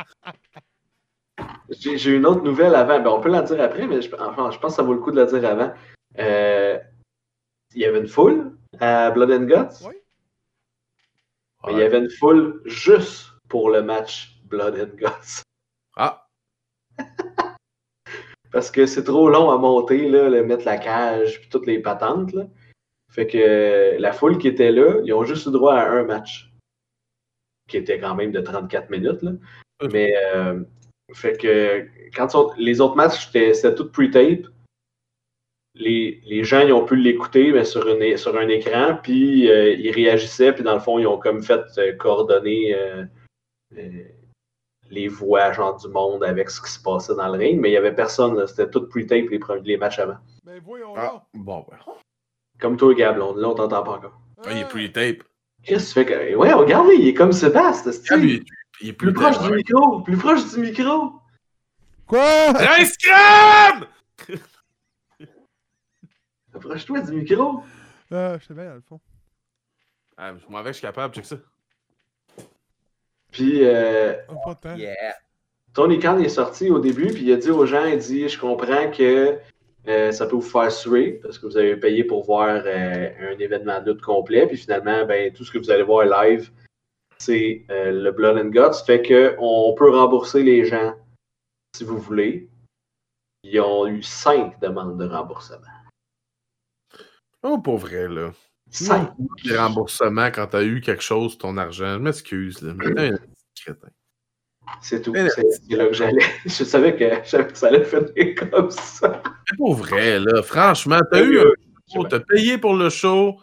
[1.70, 3.00] J'ai une autre nouvelle avant.
[3.00, 5.00] Ben, on peut la dire après, mais je, enfin, je pense que ça vaut le
[5.00, 5.72] coup de la dire avant.
[6.18, 6.78] Euh,
[7.74, 9.86] il y avait une foule à Blood and Guts.
[9.86, 9.94] Oui.
[11.66, 15.42] Mais il y avait une foule juste pour le match Blood and Guts.
[15.96, 16.26] Ah,
[18.52, 21.80] Parce que c'est trop long à monter, là, le mettre la cage, puis toutes les
[21.80, 22.32] patentes.
[22.32, 22.46] Là.
[23.08, 26.04] Fait que euh, la foule qui était là, ils ont juste eu droit à un
[26.04, 26.52] match.
[27.68, 29.22] Qui était quand même de 34 minutes.
[29.22, 29.32] Là.
[29.92, 30.60] Mais, euh,
[31.14, 34.46] fait que quand sont- les autres matchs, c'était tout pre-tape.
[35.74, 39.72] Les, les gens, ils ont pu l'écouter mais sur, une, sur un écran, puis euh,
[39.74, 43.04] ils réagissaient, puis dans le fond, ils ont comme fait euh, coordonner euh,
[43.78, 44.02] euh,
[44.90, 47.72] les voix genre, du monde avec ce qui se passait dans le ring, mais il
[47.72, 50.16] n'y avait personne, c'était tout pre-tape les, premiers- les matchs avant.
[50.44, 51.76] Ben voyons Ah, bon, ben.
[52.58, 54.20] Comme toi, Gab, là, on, là, on t'entend pas encore.
[54.44, 55.22] Ah, il est pre-tape.
[55.62, 56.34] Qu'est-ce que tu fais que.
[56.34, 58.42] Ouais, regarde, il est comme Sébastien, Ah, il est-
[58.80, 61.12] il est plus proche du micro, plus proche du micro.
[62.06, 62.50] Quoi?
[62.50, 63.86] Un scram!
[66.54, 67.62] Approche-toi du micro.
[68.10, 69.00] Ah, je sais bien, dans le fond.
[70.16, 71.36] Ah, je m'en vais, je suis capable, check ça.
[73.30, 74.76] Puis, euh, Oh, pas de temps.
[74.76, 75.14] Yeah.
[75.72, 78.38] Tony Khan est sorti au début, puis il a dit aux gens, il dit, je
[78.38, 79.38] comprends que
[79.88, 83.38] euh, ça peut vous faire suer, parce que vous avez payé pour voir euh, un
[83.38, 86.50] événement de lutte complet, puis finalement, ben, tout ce que vous allez voir live,
[87.20, 90.94] c'est euh, le Blood and Guts, fait que on peut rembourser les gens
[91.76, 92.48] si vous voulez.
[93.42, 95.60] Ils ont eu cinq demandes de remboursement.
[97.42, 98.32] Oh, pour vrai, là.
[98.70, 99.10] Cinq.
[99.44, 101.94] Les remboursements quand t'as eu quelque chose, ton argent.
[101.94, 102.74] Je m'excuse, là.
[104.80, 105.14] C'est tout.
[105.14, 106.24] C'est là que j'allais.
[106.46, 109.22] Je savais que, ça allait finir comme ça.
[109.56, 110.42] Pour vrai, là.
[110.42, 111.52] Franchement, t'as eu un
[111.92, 113.38] show, t'as payé pour le show.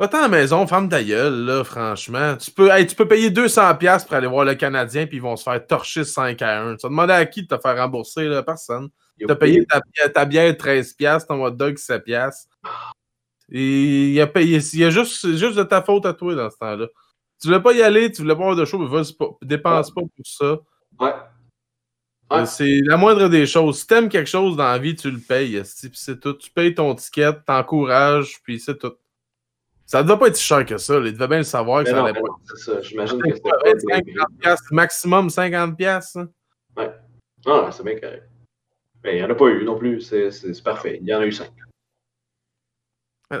[0.00, 2.34] Va-t'en à la maison, ferme ta gueule, là, franchement.
[2.38, 5.36] Tu peux, hey, tu peux payer 200$ pour aller voir le Canadien, puis ils vont
[5.36, 6.76] se faire torcher 5 à 1.
[6.76, 8.42] Tu vas demander à qui de te faire rembourser, là?
[8.42, 8.88] Personne.
[9.28, 12.48] T'as payé ta, bière- ta bière 13$, ton hot dog 7$.
[13.52, 14.58] Et il a payé.
[14.72, 16.86] Il y a juste, juste de ta faute à toi dans ce temps-là.
[17.40, 19.28] Tu voulais pas y aller, tu voulais pas avoir de show, mais vas-y pas.
[19.42, 20.58] Dépense pas pour ça.
[20.98, 21.12] Ouais.
[22.30, 22.38] Ouais.
[22.38, 23.80] Euh, C'est la moindre des choses.
[23.80, 25.60] Si t'aimes quelque chose dans la vie, tu le payes.
[25.64, 26.34] c'est tout.
[26.34, 28.94] Tu payes ton ticket, t'encourages, puis c'est tout.
[29.90, 30.98] Ça ne doit pas être si cher que ça.
[30.98, 32.56] Il devait bien le savoir que Mais ça non, allait pas.
[32.56, 32.80] ça.
[32.80, 34.14] J'imagine que c'était Ouais, pas 25, bien.
[34.24, 36.18] 30 piastres, maximum 50 piastres.
[36.76, 36.92] hein.
[37.46, 38.28] Ah, c'est bien correct.
[39.02, 40.00] Mais il n'y en a pas eu non plus.
[40.00, 40.98] C'est c'est- c'est parfait.
[41.02, 41.50] Il y en a eu cinq.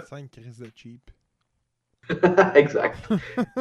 [0.06, 1.08] 5 crises de cheap.
[2.56, 2.98] exact.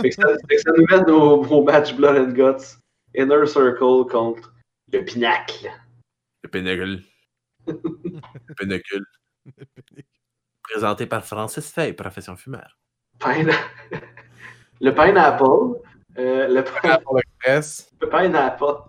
[0.02, 2.80] fait, que ça, fait que ça nous mène au, au match Blood and Guts.
[3.14, 4.52] Inner Circle contre
[4.92, 5.70] le Pinacle.
[6.44, 7.04] Le pénicule.
[7.68, 9.06] le pénicule.
[10.72, 12.78] Présenté par Francis Fay, profession fumeur.
[13.20, 13.52] Pine-
[14.82, 15.80] le Pineapple.
[16.18, 17.92] euh, le, pi- Pour le Express.
[18.02, 18.84] le Pineapple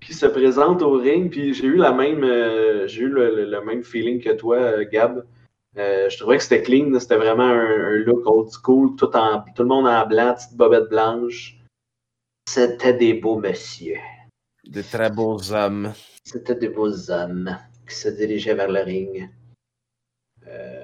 [0.00, 1.30] qui se présente au ring.
[1.30, 4.56] Puis j'ai eu la même euh, j'ai eu le, le- le même feeling que toi,
[4.56, 5.24] euh, Gab.
[5.76, 6.98] Euh, je trouvais que c'était clean.
[6.98, 8.96] C'était vraiment un, un look old school.
[8.96, 11.56] Tout, en, tout le monde en blanc, petite bobette blanche.
[12.48, 13.98] C'était des beaux messieurs.
[14.66, 15.92] Des très beaux hommes.
[16.24, 17.56] C'était des beaux hommes
[17.88, 19.28] qui se dirigeaient vers le ring.
[20.46, 20.79] Euh,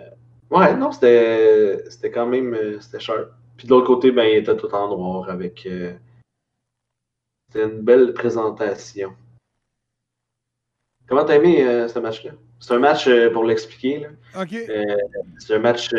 [0.50, 3.28] ouais, non, c'était c'était quand même euh, c'était cher.
[3.56, 5.64] Puis de l'autre côté, ben, il était tout en noir avec.
[5.66, 5.94] euh,
[7.48, 9.14] c'était une belle présentation.
[11.08, 12.32] Comment t'as aimé euh, ce match-là?
[12.58, 14.08] C'est un match, euh, pour l'expliquer, là,
[14.42, 14.52] Ok.
[14.54, 14.96] euh,
[15.38, 15.90] c'est un match,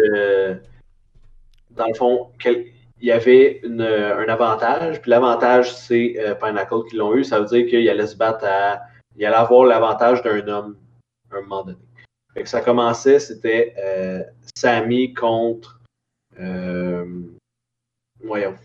[1.71, 2.67] dans le fond, quel-
[2.99, 7.23] il y avait une- un avantage, puis l'avantage, c'est Pinnacle qui l'ont eu.
[7.23, 8.81] Ça veut dire qu'il allait se battre à.
[9.15, 10.77] Il allait avoir l'avantage d'un homme
[11.31, 11.77] à un moment donné.
[12.37, 14.23] Fait que ça commençait, c'était euh,
[14.55, 15.81] Sammy contre.
[16.39, 17.23] euh,
[18.19, 18.55] voyons.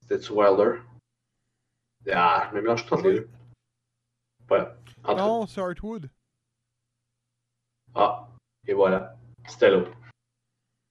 [0.00, 0.78] C'était-tu Wilder?
[2.10, 3.28] Ah, je me mélange toutes les deux.
[4.48, 4.74] Cas.
[5.14, 6.08] Non, c'est Hartwood.
[7.94, 8.26] Ah,
[8.66, 9.14] et voilà.
[9.48, 9.90] C'était l'autre.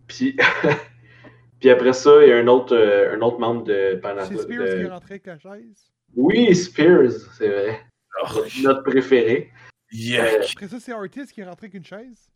[0.06, 0.38] Puis,
[1.60, 4.38] puis après ça, il y a un autre, euh, un autre membre de C'est Pineapple.
[4.38, 5.92] Spears de- qui est rentré avec la chaise?
[6.16, 7.10] Oui, Spears,
[7.40, 7.84] c'est vrai.
[8.22, 9.52] Oh, Notre préféré.
[9.94, 10.52] Yuck.
[10.56, 12.30] Après ça, c'est Artis qui est rentré avec une chaise?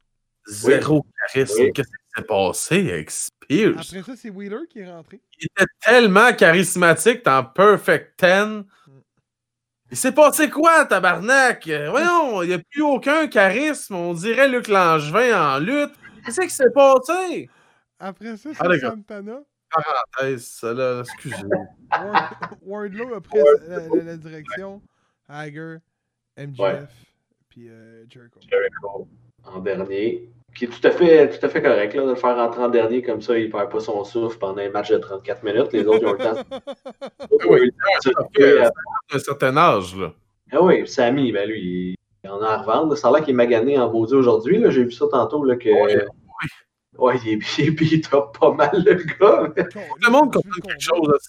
[0.47, 1.55] Zéro charisme.
[1.63, 1.73] Oui.
[1.73, 2.89] Qu'est-ce qui s'est passé?
[2.93, 3.73] Avec Spears?
[3.79, 5.19] Après ça, c'est Wheeler qui est rentré.
[5.39, 8.63] Il était tellement charismatique dans Perfect 10.
[9.91, 11.67] Il s'est passé quoi, tabarnak?
[11.67, 13.95] Euh, Voyons, il n'y a plus aucun charisme.
[13.95, 15.93] On dirait Luc Langevin en lutte.
[16.25, 17.49] Qu'est-ce qui s'est passé?
[17.99, 18.91] Après ça, c'est Ah, d'accord.
[18.91, 19.39] Santana.
[19.69, 21.35] Parenthèse, ça là, excusez.
[21.91, 23.37] Ward- Wardlow a pris
[23.67, 24.81] la, la- la direction.
[25.27, 25.77] Hager,
[26.37, 26.79] MJF, Ouais.
[27.57, 28.39] Puis euh, Jericho.
[28.49, 29.07] Jericho
[29.43, 30.29] en dernier.
[30.55, 32.69] Qui est tout à fait, tout à fait correct là, de le faire rentrer en
[32.69, 35.73] dernier comme ça, il perd pas son souffle pendant un match de 34 minutes.
[35.73, 36.43] Les autres ils ont le temps.
[37.19, 37.69] Ah oui,
[38.35, 38.69] de- À
[39.13, 40.13] un certain âge, là.
[40.51, 42.95] Ah oui, Sammy, ben lui, il en a à revendre.
[42.97, 44.57] Ça a l'air qu'il est magané en maudit aujourd'hui.
[44.59, 44.69] là.
[44.71, 45.69] J'ai vu ça tantôt là, que.
[45.69, 46.05] Ouais.
[46.97, 49.51] Ouais, il est, il est beat up pas mal le gars.
[49.55, 49.63] mais-
[50.05, 51.19] Le monde comprend quelque chose.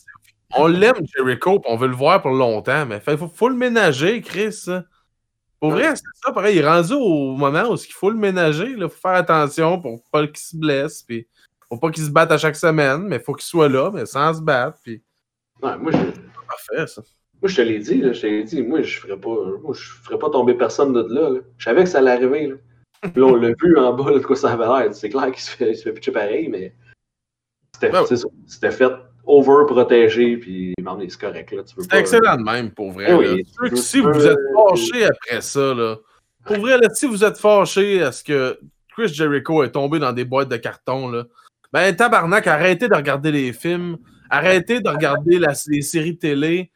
[0.57, 3.57] On l'aime, Jericho, puis on veut le voir pour longtemps, mais il faut, faut le
[3.57, 4.67] ménager, Chris.
[5.61, 6.57] Pour vrai, c'est ça, pareil.
[6.57, 8.71] Il est rendu au moment où il faut le ménager.
[8.71, 11.03] Il faut faire attention pour pas qu'il se blesse.
[11.03, 11.27] Puis,
[11.69, 14.07] faut pas qu'il se batte à chaque semaine, mais il faut qu'il soit là, mais
[14.07, 14.79] sans se battre.
[14.83, 15.03] Puis,
[15.61, 15.99] Ouais, moi, je,
[16.47, 17.03] parfait, ça.
[17.43, 19.75] moi, je te l'ai dit, là, je te l'ai dit, moi, je ferais pas, moi,
[19.75, 21.41] je ferais pas tomber personne de là, là.
[21.59, 22.55] Je savais que ça allait arriver, là.
[23.03, 24.95] Puis là, on l'a vu en bas, là, de quoi ça avait l'air.
[24.95, 26.73] C'est clair qu'il se fait, il se fait pitcher pareil, mais
[27.75, 28.17] c'était Ouais, ouais.
[28.47, 28.93] C'était fait
[29.29, 31.63] over-protégé, puis non, c'est correct, là.
[31.63, 33.13] Tu veux pas- excellent de même, pour vrai.
[33.15, 35.97] Oui, veux si vous êtes euh, fâché après ça, là,
[36.47, 38.59] pour vrai, là, si vous êtes fâché à ce que
[38.97, 41.25] Chris Jericho est tombé dans des boîtes de carton, là,
[41.73, 43.99] ben tabarnak, arrêtez de regarder les films,
[44.31, 46.71] arrêtez de regarder la- les séries télé.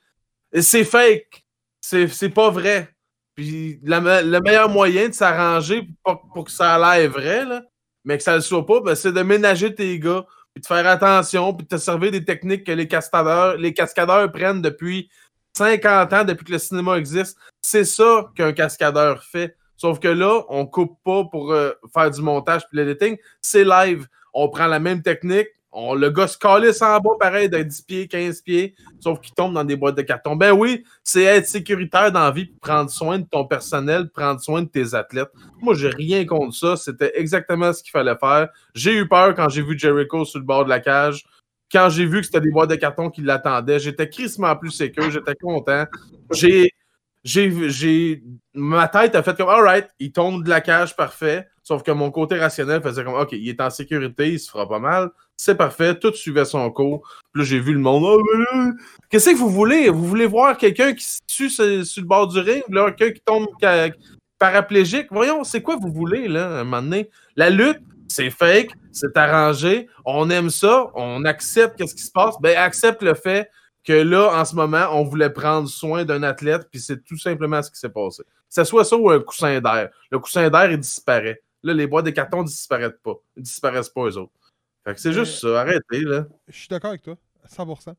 [0.61, 1.44] C'est fake.
[1.80, 2.90] C'est pas vrai.
[3.34, 7.62] Puis la le meilleur moyen de s'arranger pour, pour que ça a l'air vrai, là,
[8.05, 10.86] mais que ça le soit pas, ben, c'est de ménager tes gars, puis de faire
[10.86, 15.11] attention, puis de te servir des techniques que les cascadeurs, les cascadeurs prennent depuis
[15.57, 17.36] 50 ans, depuis que le cinéma existe.
[17.61, 19.57] C'est ça qu'un cascadeur fait.
[19.76, 23.16] Sauf que là, on coupe pas pour euh, faire du montage puis l'editing.
[23.40, 24.07] C'est live.
[24.32, 25.48] On prend la même technique.
[25.74, 29.54] Le gars se calisse en bas, pareil, de 10 pieds, 15 pieds, sauf qu'il tombe
[29.54, 30.36] dans des boîtes de carton.
[30.36, 34.62] Ben oui, c'est être sécuritaire dans la vie, prendre soin de ton personnel, prendre soin
[34.62, 35.30] de tes athlètes.
[35.62, 36.76] Moi, j'ai rien contre ça.
[36.76, 38.48] C'était exactement ce qu'il fallait faire.
[38.74, 41.24] J'ai eu peur quand j'ai vu Jericho sur le bord de la cage.
[41.70, 45.10] Quand j'ai vu que c'était des boîtes de carton qui l'attendaient, j'étais crissement plus sécure,
[45.10, 45.86] j'étais content.
[46.32, 46.70] J'ai,
[47.24, 51.46] j'ai, ma tête a fait comme, alright, il tombe de la cage, parfait.
[51.62, 54.68] Sauf que mon côté rationnel faisait comme, ok, il est en sécurité, il se fera
[54.68, 55.10] pas mal.
[55.37, 57.03] C'est parfait, tout suivait son cours.
[57.33, 58.22] Puis là, j'ai vu le monde, oh,
[59.11, 59.89] qu'est-ce que vous voulez?
[59.89, 63.47] Vous voulez voir quelqu'un qui se tue sur, le bord du ring, quelqu'un qui tombe
[64.39, 65.09] paraplégique?
[65.11, 67.11] Voyons, c'est quoi vous voulez, là, à un moment donné?
[67.37, 72.37] La lutte, c'est fake, c'est arrangé, on aime ça, on accepte qu'est-ce qui se passe.
[72.41, 73.49] Ben, accepte le fait
[73.85, 77.62] que là, en ce moment, on voulait prendre soin d'un athlète, puis c'est tout simplement
[77.62, 78.22] ce qui s'est passé.
[78.22, 79.89] Que ce soit ça ou un coussin d'air.
[80.11, 81.43] Le coussin d'air, il disparaît.
[81.62, 83.14] Là, les boîtes de carton ne disparaissent pas.
[83.37, 84.33] Ils disparaissent pas, eux autres.
[84.85, 85.61] Fait que c'est juste ça.
[85.61, 86.26] Arrêtez, là.
[86.49, 87.95] Je suis d'accord avec toi, à 100%.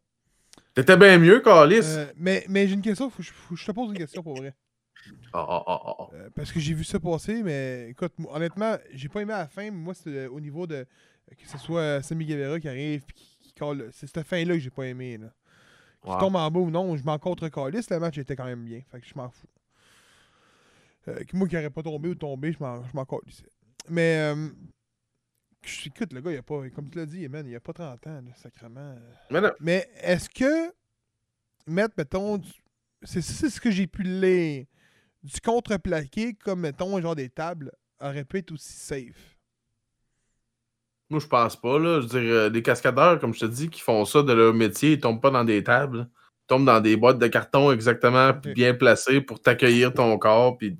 [0.73, 1.79] T'étais bien mieux, Calis.
[1.83, 3.97] Euh, mais mais j'ai une question, faut que je, faut que je te pose une
[3.97, 4.53] question pour vrai.
[5.33, 6.07] Ah, ah, ah, ah, ah.
[6.13, 9.47] Euh, parce que j'ai vu ça passer, mais écoute, honnêtement, j'ai pas aimé à la
[9.47, 9.63] fin.
[9.63, 10.85] mais Moi, c'est euh, au niveau de
[11.37, 13.89] que ce soit euh, Sammy Guevara qui arrive puis qui, qui colle.
[13.91, 15.17] C'est cette fin-là que j'ai pas aimé.
[15.17, 15.27] Là.
[16.01, 16.19] Qu'il Ouais.
[16.19, 18.81] tombe en bas ou non, je m'en contre Calis, le match était quand même bien.
[18.91, 19.47] Fait que je m'en fous.
[21.07, 23.43] Euh, moi qui aurais pas tombé ou tombé, je m'en, calisse.
[23.89, 24.49] Mais euh,
[25.63, 27.73] je- écoute, le gars, il a pas, comme tu l'as dit, man, il a pas
[27.73, 28.95] 30 ans, là, sacrément.
[29.59, 30.71] Mais est-ce que
[31.67, 32.51] mettre, mettons, du-
[33.03, 34.65] c'est ce que j'ai pu lire,
[35.23, 39.37] du contreplaqué comme, mettons, genre des tables, aurait pu être aussi safe?
[41.09, 42.01] Moi, je pense pas, là.
[42.01, 44.53] Je veux dire, euh, des cascadeurs, comme je te dis, qui font ça de leur
[44.53, 46.09] métier, ils tombent pas dans des tables.
[46.09, 50.57] Ils tombent dans des boîtes de carton exactement bien placées pour t'accueillir ton corps.
[50.57, 50.77] Puis,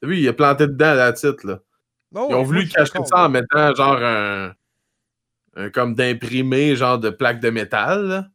[0.00, 1.60] t'as vu, il est planté dedans, la titre, là.
[2.12, 4.52] Non, Ils ont voulu cacher ça en mettant genre un,
[5.56, 8.06] un comme d'imprimé, genre de plaque de métal.
[8.06, 8.28] là.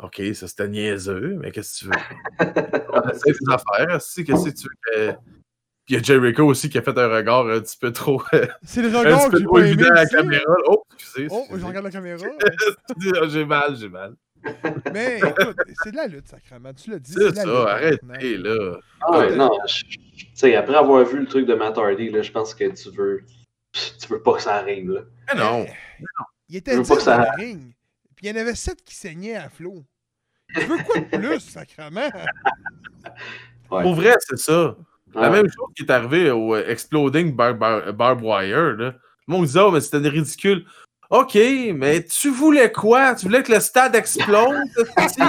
[0.00, 2.38] Ok, ça c'était niaiseux, mais qu'est-ce que tu veux?
[2.92, 5.12] On essaie des affaires, si, qu'est-ce que tu veux?
[5.84, 8.22] Puis il y a Jericho aussi qui a fait un regard un petit peu trop,
[8.32, 9.68] un C'est le petit regard que peu j'ai trop pas aimé.
[9.70, 10.54] évident à la caméra.
[10.66, 11.28] Oh, excusez.
[11.30, 12.26] Oh, je regarde la caméra.
[13.28, 14.14] j'ai mal, j'ai mal.
[14.92, 16.72] Mais écoute, c'est de la lutte, sacrément.
[16.72, 17.12] Tu l'as dit.
[17.12, 18.76] C'est ça, lutte, arrêtez, là.
[19.00, 22.30] Ah ouais, non, tu sais, après avoir vu le truc de Matt Hardy, là, je
[22.32, 23.22] pense que tu veux.
[23.72, 25.00] Tu veux pas que ça arrive, là.
[25.34, 25.66] Mais non.
[26.48, 27.74] Il Je était veux 10 pas que ça- dans le ring.
[28.16, 29.84] Puis il y en avait 7 qui saignaient à flot.
[30.54, 32.08] Tu veux quoi de plus, sacrément?
[33.70, 33.82] Ouais.
[33.82, 34.76] Pour vrai, c'est ça.
[35.14, 35.30] La Ouais.
[35.42, 38.72] même chose qui est arrivée au euh, Exploding Bar Bar- Barbed Wire.
[38.76, 38.94] Là.
[39.26, 40.64] Le monde disait, oh, mais c'était ridicule.
[41.10, 41.38] OK,
[41.74, 43.14] mais tu voulais quoi?
[43.14, 44.58] Tu voulais que le stade explose?
[45.16, 45.22] tu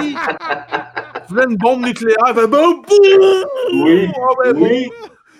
[1.28, 2.34] voulais une bombe nucléaire?
[2.34, 2.82] Ben, boum!
[3.72, 4.08] Oui.
[4.14, 4.60] Ah, ben, Oui.
[4.60, 4.60] bon.
[4.62, 4.90] Oui.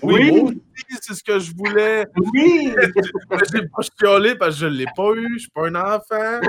[0.03, 2.07] Oui, moi aussi, c'est ce que je voulais.
[2.32, 2.72] Oui!
[3.53, 5.34] J'ai pas chialé parce que je l'ai pas eu.
[5.34, 6.41] Je suis pas un enfant.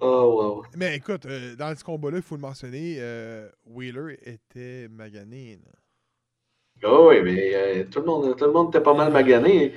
[0.00, 0.64] Oh, wow.
[0.76, 5.58] Mais écoute, euh, dans ce combat-là, il faut le mentionner, euh, Wheeler était magané.
[5.64, 5.72] là.
[6.84, 9.72] Ah oui, mais euh, tout, le monde, tout le monde était pas mal magané.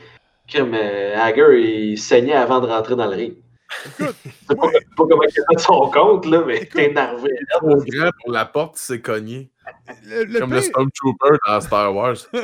[0.47, 3.35] Kim, euh, Hager, il saignait avant de rentrer dans le ring.
[3.85, 7.29] Écoute, Je sais pas, sais pas comment il fait son compte, là, mais t'es énervé.
[7.51, 9.51] Trop grand pour la porte, il s'est cogné.
[10.03, 12.17] le, le Comme le Stormtrooper dans Star Wars.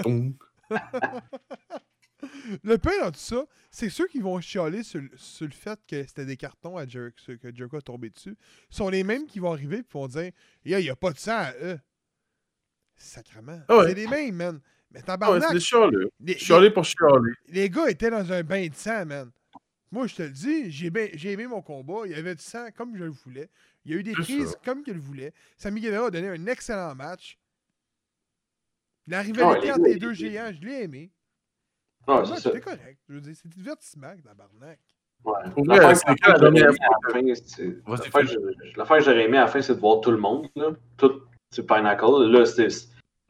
[2.64, 6.04] Le pire dans tout ça, c'est ceux qui vont chialer sur, sur le fait que
[6.08, 8.38] c'était des cartons à Jericho, que Jericho a tombé dessus,
[8.70, 10.32] sont les mêmes qui vont arriver et vont dire
[10.64, 11.80] il n'y a pas de sang à eux.
[12.96, 13.60] Sacrement.
[13.68, 13.88] Ah ouais.
[13.90, 14.60] C'est les mêmes, man.
[14.94, 16.08] Mais Ah ouais, tabarnak, c'est chialé.
[16.20, 17.32] les, Chialé pour chialer.
[17.48, 19.32] les gars étaient dans un bain de sang, man.
[19.92, 22.02] Moi, je te le dis, j'ai aimé mon combat.
[22.06, 23.50] Il y avait du sang comme je le voulais.
[23.86, 24.58] Il y a eu des C'est prises ça.
[24.66, 25.34] comme qu'il le voulait.
[25.58, 27.38] Sami Guevara a donné un excellent match.
[29.08, 31.12] L'arrivée Ah, les les deux géants, je l'ai aimé.
[32.08, 32.36] C'est ça.
[32.38, 32.98] C'était correct.
[33.10, 34.80] Je veux dire, c'était divertissement, tabarnak.
[35.26, 35.34] Ouais.
[35.66, 38.40] L'affaire c'est que quand la j'aurais aimé à la fin, c'est- Vas-y, l'affaire que Phil.
[38.64, 40.48] j'ai- L'affaire que j'aurais aimé à la fin, c'est de voir tout le monde.
[40.56, 40.72] Là.
[40.98, 42.06] Tout, c'est Pinnacle.
[42.30, 42.68] Là, c'était-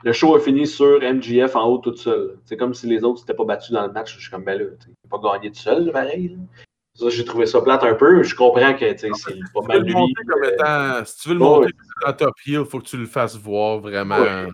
[0.04, 2.38] le show a fini sur MGF en haut tout seul.
[2.46, 4.16] C'est comme si les autres s'étaient pas battus dans le match.
[4.16, 6.38] Je suis comme, ben là, il pas gagné tout seul, pareil.
[6.96, 8.22] Ça, j'ai trouvé ça plate un peu.
[8.22, 9.94] Je comprends que c'est pas Tu veux mal le lui.
[9.94, 10.52] comme euh,
[11.00, 12.10] étant- si tu veux le monter ouais.
[12.10, 14.20] en top heel, il faut que tu le fasses voir vraiment.
[14.20, 14.48] Ouais.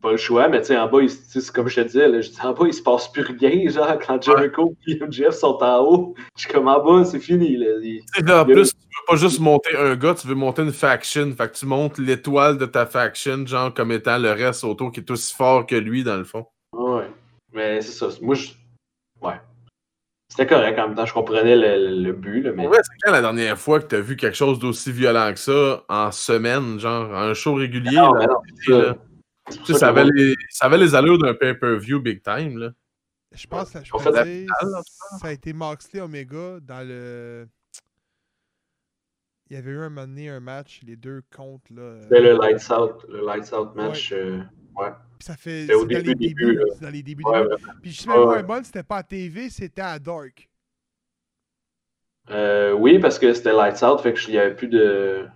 [0.00, 2.08] Pas le choix, mais tu sais, en bas, il, tu c'est comme je te disais,
[2.08, 5.30] là, je dis, en bas, il se passe plus rien, genre, quand Jericho et MJF
[5.34, 7.66] sont en haut, je suis comme en bas, c'est fini, là.
[7.82, 10.34] Il- Tu en y a- plus, tu veux pas juste monter un gars, tu veux
[10.34, 11.30] monter une faction.
[11.36, 15.00] Fait que tu montes l'étoile de ta faction, genre comme étant le reste autour qui
[15.00, 16.46] est aussi fort que lui, dans le fond.
[16.72, 17.08] Ouais.
[17.52, 18.08] Mais c'est ça.
[18.22, 18.48] Moi, je.
[19.20, 19.34] Ouais.
[20.28, 22.66] C'était correct en même temps, je comprenais le, le- but, là, mais.
[22.68, 25.82] Vrai, c'est quand la dernière fois que t'as vu quelque chose d'aussi violent que ça
[25.88, 27.96] en semaine, genre un show régulier?
[27.96, 28.28] Non, là,
[29.74, 32.58] ça avait les, ça avait les allures d'un pay-per-view big time.
[32.58, 32.70] Là.
[33.32, 34.48] Je pense que je la dire,
[35.20, 37.46] ça a été Moxley Omega dans le.
[39.48, 41.82] Il y avait eu un moment donné un match, les deux contre là.
[41.82, 44.12] euh, C'était le Lights Out, le Lights Out match.
[44.12, 44.40] euh,
[44.76, 44.84] Puis
[45.20, 45.62] ça fait.
[45.62, 46.44] C'était au C'est dans les début, débuts.
[46.46, 46.64] début, là.
[46.80, 47.24] dans les débuts.
[47.24, 47.56] ouais, ouais.
[47.82, 48.42] Puis je sais Ouais, même ouais.
[48.44, 50.48] bonne, c'était pas à TV, c'était à Dark.
[52.30, 55.26] Euh, oui, parce que c'était Lights Out, fait qu'il y avait plus de.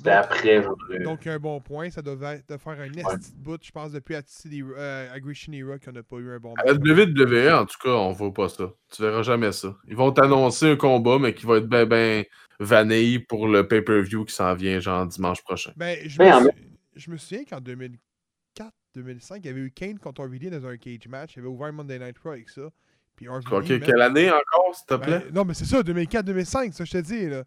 [0.00, 0.76] C'était Donc- après, genre.
[0.90, 4.14] euh, Donc un bon point, ça devait faire un esti de bout, je pense, depuis
[4.16, 6.76] euh, Aggression Era qu'on n'a pas eu un bon À match.
[6.78, 8.72] WWE, en tout cas, on voit pas ça.
[8.90, 9.76] Tu verras jamais ça.
[9.86, 12.24] Ils vont t'annoncer un combat, mais qui va être ben ben
[12.58, 15.72] vanille pour le pay-per-view qui s'en vient genre dimanche prochain.
[15.76, 16.50] Ben, je, me, en sou-
[16.96, 20.76] je me souviens qu'en 2004, 2005, il y avait eu Kane contre RVD dans un
[20.76, 21.32] cage match.
[21.36, 22.62] Il avait ouvert Monday Night Raw avec ça.
[23.16, 23.26] Puis
[23.84, 25.26] quelle année encore, s'il te ben, plaît?
[25.34, 27.28] non, mais c'est ça, 2004-2005, ça je te dis.
[27.28, 27.44] Là.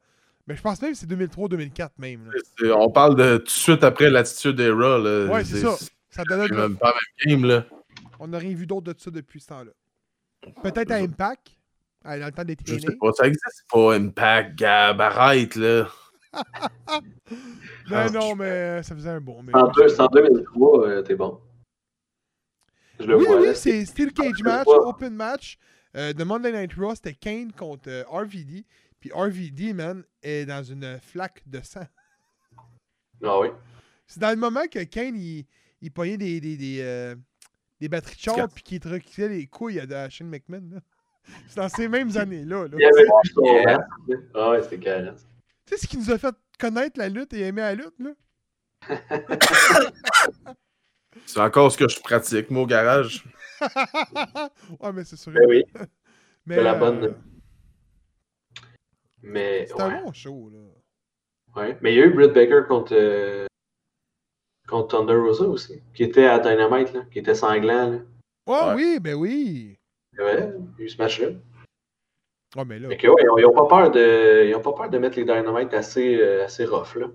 [0.48, 2.30] Mais je pense même que c'est 2003-2004 même.
[2.60, 2.76] là.
[2.78, 4.98] On parle de tout de suite après l'attitude Era.
[4.98, 5.26] Là.
[5.28, 5.76] Ouais, c'est ça.
[6.10, 7.66] Ça même pas même game, là.
[8.20, 9.72] On n'a rien vu d'autre de ça depuis ce temps-là.
[10.62, 11.48] Peut-être à Impact,
[12.04, 15.88] à- dans le temps des Je sais pas, ça existe pas, Impact, Gab, arrête, là.
[17.90, 19.44] Ben non, mais ça faisait un bon.
[19.44, 19.54] Mais...
[19.56, 21.40] En, deux- c'est en 2003, euh, t'es bon.
[23.00, 23.42] Je le Oui, vois.
[23.42, 25.58] oui, c'est Steel Cage match, open match.
[25.96, 28.66] Euh, de Monday Night Raw, c'était Kane contre euh, RVD.
[29.04, 31.86] Puis RVD, man, est dans une flaque de sang.
[33.22, 33.50] Ah oui.
[34.08, 35.46] C'est dans le moment que Kane, il,
[35.82, 37.14] il pognait des, des, des, euh,
[37.82, 40.70] des batteries de char puis qu'il troquait les couilles à, à Shane McMahon.
[40.72, 40.80] là.
[41.50, 42.70] C'est dans ces mêmes années-là.
[42.70, 42.78] là.
[42.78, 43.78] Carré.
[44.34, 45.12] Ah ouais, c'était carré.
[45.66, 48.14] Tu sais ce qui nous a fait connaître la lutte et aimer la lutte, là?
[51.26, 53.26] C'est encore ce que je pratique, moi, au garage.
[53.60, 55.34] ouais, mais c'est sûr.
[55.34, 55.66] Ben oui.
[56.46, 57.16] Mais, c'est la euh, bonne.
[59.24, 59.66] Mais.
[59.68, 59.82] C'est Ouais.
[59.84, 60.60] un bon show, là.
[61.62, 61.78] Ouais.
[61.82, 63.46] Mais il y a eu Britt Baker contre, euh,
[64.68, 67.92] contre Thunder Rosa aussi, qui était à Dynamite, là, qui était sanglant.
[67.92, 68.00] Là.
[68.48, 68.74] Oh Ouais.
[68.76, 69.78] oui, ben oui.
[70.18, 71.28] Ouais, il y a eu ce match-là.
[72.56, 74.62] Oh, mais là, Fait que, ouais, ils ont- ils ont pas peur de, ils ont
[74.62, 76.96] pas peur de mettre les Dynamite assez, euh, assez rough.
[76.96, 77.08] Là.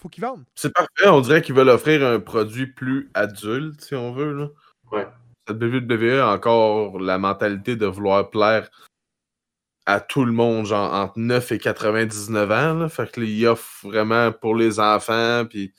[0.00, 0.44] faut qu'ils vendent.
[0.54, 4.48] C'est parfait, on dirait qu'ils veulent offrir un produit plus adulte, si on veut, là.
[4.90, 5.06] Ouais.
[5.46, 8.70] Cette WWE a encore la mentalité de vouloir plaire
[9.86, 12.88] à tout le monde, genre entre 9 et 99 ans, là.
[12.88, 15.72] Fait que là, ils offrent vraiment pour les enfants, puis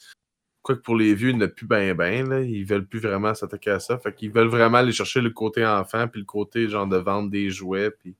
[0.63, 2.41] quoi que pour les vieux, ils n'ont plus ben ben, là.
[2.41, 3.97] Ils veulent plus vraiment s'attaquer à ça.
[3.99, 7.29] Fait qu'ils veulent vraiment aller chercher le côté enfant, puis le côté genre de vendre
[7.29, 8.15] des jouets, puis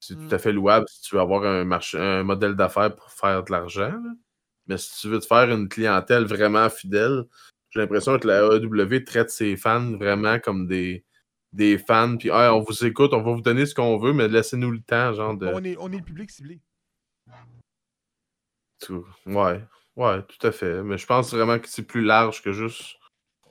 [0.00, 0.28] c'est Mm.
[0.28, 3.42] tout à fait louable si tu veux avoir un marché, un modèle d'affaires pour faire
[3.44, 3.94] de l'argent.
[4.66, 7.24] Mais si tu veux te faire une clientèle vraiment fidèle,
[7.70, 11.04] j'ai l'impression que la AEW traite ses fans vraiment comme des,
[11.54, 12.16] des fans.
[12.16, 14.80] Puis, Hey, on vous écoute, on va vous donner ce qu'on veut, mais laissez-nous le
[14.80, 15.46] temps, genre de.
[15.46, 16.60] On, est, on est le public ciblé.
[18.84, 19.60] tout- Ouais,
[19.96, 20.82] ouais, tout à fait.
[20.82, 22.96] Mais je pense vraiment que c'est plus large que juste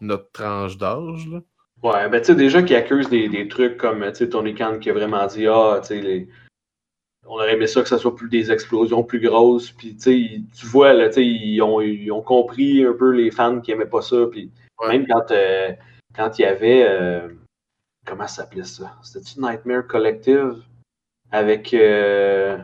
[0.02, 1.28] notre tranche d'âge.
[1.28, 1.40] là.
[1.82, 4.80] Ouais, ben tu sais, déjà qui accusent des, des trucs comme, tu sais, Tony Khan
[4.80, 6.30] qui a vraiment dit, ah, tu sais, les...
[7.26, 10.18] on aurait aimé ça que ça soit plus des explosions plus grosses, puis tu sais,
[10.20, 13.60] ils- tu vois, là, tu sais, ils ont, ils ont compris un peu les fans
[13.60, 14.90] qui aimaient pas ça, puis Ouais.
[14.98, 15.72] même quand, euh,
[16.16, 17.28] quand il y avait, euh,
[18.06, 18.96] comment ça s'appelait ça?
[19.02, 20.62] C'était-tu Nightmare Collective
[21.32, 22.58] avec euh,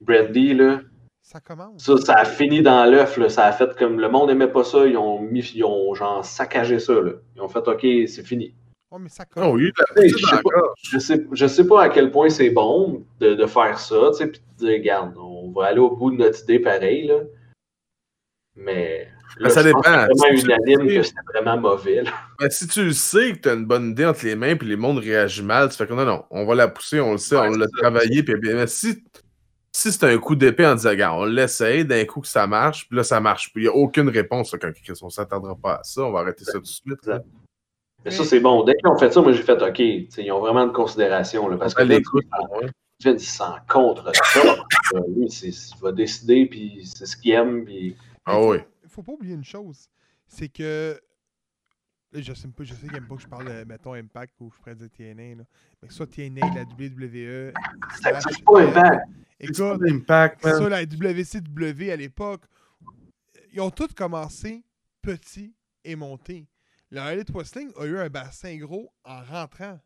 [0.00, 0.80] Brandy, là?
[1.22, 1.82] Ça commence.
[1.82, 3.28] Ça, ça a fini dans l'œuf, là.
[3.28, 6.24] Ça a fait comme le monde aimait pas ça, ils ont mis, ils ont genre
[6.24, 7.12] saccagé ça, là.
[7.34, 8.54] Ils ont fait OK, c'est fini.
[8.92, 9.54] Oh, mais ça Oh commence.
[9.54, 10.74] oui, Hey, petite je sais encore.
[10.80, 14.18] Je sais, je sais pas à quel point c'est bon de, de faire ça, tu
[14.18, 17.18] sais, puis de dire, regarde, on va aller au bout de notre idée pareil, là.
[18.54, 19.08] Mais.
[19.38, 19.80] Là, Ben, ça dépend.
[19.82, 22.04] que C'est Si vraiment unanime sais- que c'était vraiment mauvais.
[22.40, 24.68] Ben, si tu le sais que tu as une bonne idée entre les mains, puis
[24.68, 27.18] les mondes réagissent mal, tu fais que non, non, on va la pousser, on le
[27.18, 29.02] sait, Ouais, on l'a travaillé, puis bien, mais si,
[29.72, 32.96] si c'est un coup d'épée en disant, on l'essaye, d'un coup que ça marche, puis
[32.96, 33.52] là, ça marche.
[33.52, 34.52] Puis il n'y a aucune réponse.
[34.52, 34.70] là, Quand
[35.02, 37.06] on s'attendra pas à ça, on va arrêter ça tout de suite.
[37.06, 37.20] là.
[38.04, 38.62] Mais ça, c'est bon.
[38.64, 39.78] Dès qu'ils ont fait ça, moi, j'ai fait OK.
[39.80, 41.48] Ils ont vraiment de considération.
[41.48, 42.24] Là, parce que là, l'écoute,
[42.60, 42.68] ouais.
[43.04, 44.40] Vince, s'en contre ça.
[44.94, 47.64] Euh, Lui, il va décider, puis c'est ce qu'il aime.
[47.64, 47.96] Puis...
[48.24, 48.58] Ah oui.
[48.96, 49.88] Faut pas oublier une chose,
[50.26, 51.00] c'est que
[52.12, 54.50] je sais pas, je sais qu'il aime pas que je parle, euh, mettons, Impact ou
[54.50, 55.44] je pourrais dire TNA, là.
[55.82, 57.52] mais que ce soit TNA, la WWE,
[58.00, 59.08] slash- C'est pas impact.
[59.38, 59.56] Écoute,
[60.44, 60.52] man.
[60.58, 62.44] ça, la WCW à l'époque,
[63.52, 64.64] ils ont tous commencé
[65.02, 66.48] petits et montés.
[66.90, 69.78] Le Elite Wrestling a eu un bassin gros en rentrant.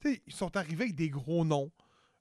[0.00, 1.70] Tu sais, ils sont arrivés avec des gros noms,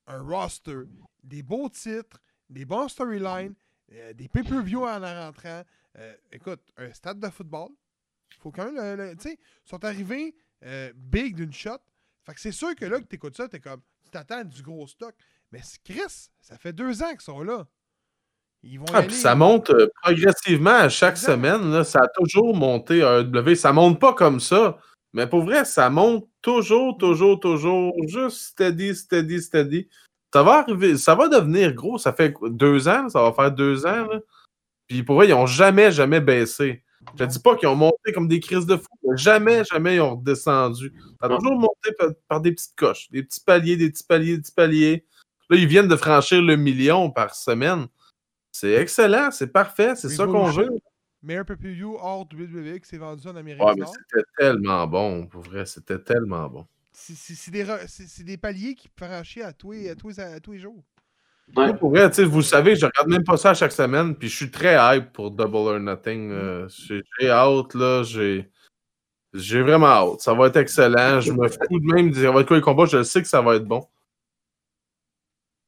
[0.06, 0.84] un roster,
[1.24, 3.56] des beaux titres, des bons storylines,
[3.94, 5.64] euh, des pay-per-view en rentrant.
[5.98, 7.70] Euh, écoute, un stade de football,
[8.40, 8.96] faut quand même le.
[9.10, 11.78] le- tu sais, ils sont arrivés euh, big d'une shot.
[12.24, 13.82] Fait que c'est sûr que là, que t'écoutes ça, t'es comme.
[14.06, 15.14] Tu t'attends du gros stock.
[15.52, 17.68] Mais Chris, ça fait deux ans qu'ils sont là.
[18.64, 19.10] Ils vont Ah, aller.
[19.10, 21.32] ça monte euh, progressivement à chaque Exact.
[21.34, 21.72] semaine.
[21.72, 23.56] Là, ça a toujours monté à AEW.
[23.56, 24.78] Ça monte pas comme ça.
[25.14, 27.94] Mais pour vrai, ça monte toujours, toujours, toujours.
[28.08, 29.90] Juste steady, steady, steady.
[30.34, 31.98] Ça va arriver, ça va devenir gros.
[31.98, 34.06] Ça fait deux ans, ça va faire deux ans.
[34.08, 34.20] là?
[34.92, 36.84] Puis pour vrai, ils ont jamais, jamais baissé.
[37.18, 38.88] Je dis pas qu'ils ont monté comme des crises de fou.
[39.04, 40.94] mais Jamais, jamais ils ont redescendu.
[41.20, 43.10] Ça a toujours monté par, par des petites coches.
[43.10, 45.06] Des petits paliers, des petits paliers, des petits paliers.
[45.50, 47.88] Là, ils viennent de franchir le million par semaine.
[48.52, 50.70] C'est excellent, c'est parfait, c'est ça qu'on veut.
[51.24, 53.96] Meilleur pay-per-view hors WWE qui s'est vendu en Amérique Ouais, du mais Nord.
[54.10, 56.66] c'était tellement bon, pour vrai, c'était tellement bon.
[56.92, 57.66] C'est- des,
[58.24, 60.84] des paliers qui franchissent à tous à tous à tous les jours.
[61.56, 61.68] Ouais.
[61.68, 64.16] Moi, Pour vrai, tu sais, vous savez, je regarde même pas ça à chaque semaine,
[64.16, 66.32] puis je suis très hype pour Double or Nothing.
[66.32, 66.68] euh,
[67.20, 68.50] j'ai hâte, là, j'ai.
[69.34, 70.20] J'ai vraiment hâte.
[70.22, 71.22] Ça va être excellent.
[71.22, 73.22] Je me fous de même de dire, ça va être quoi les combats, je sais
[73.22, 73.88] que ça va être bon.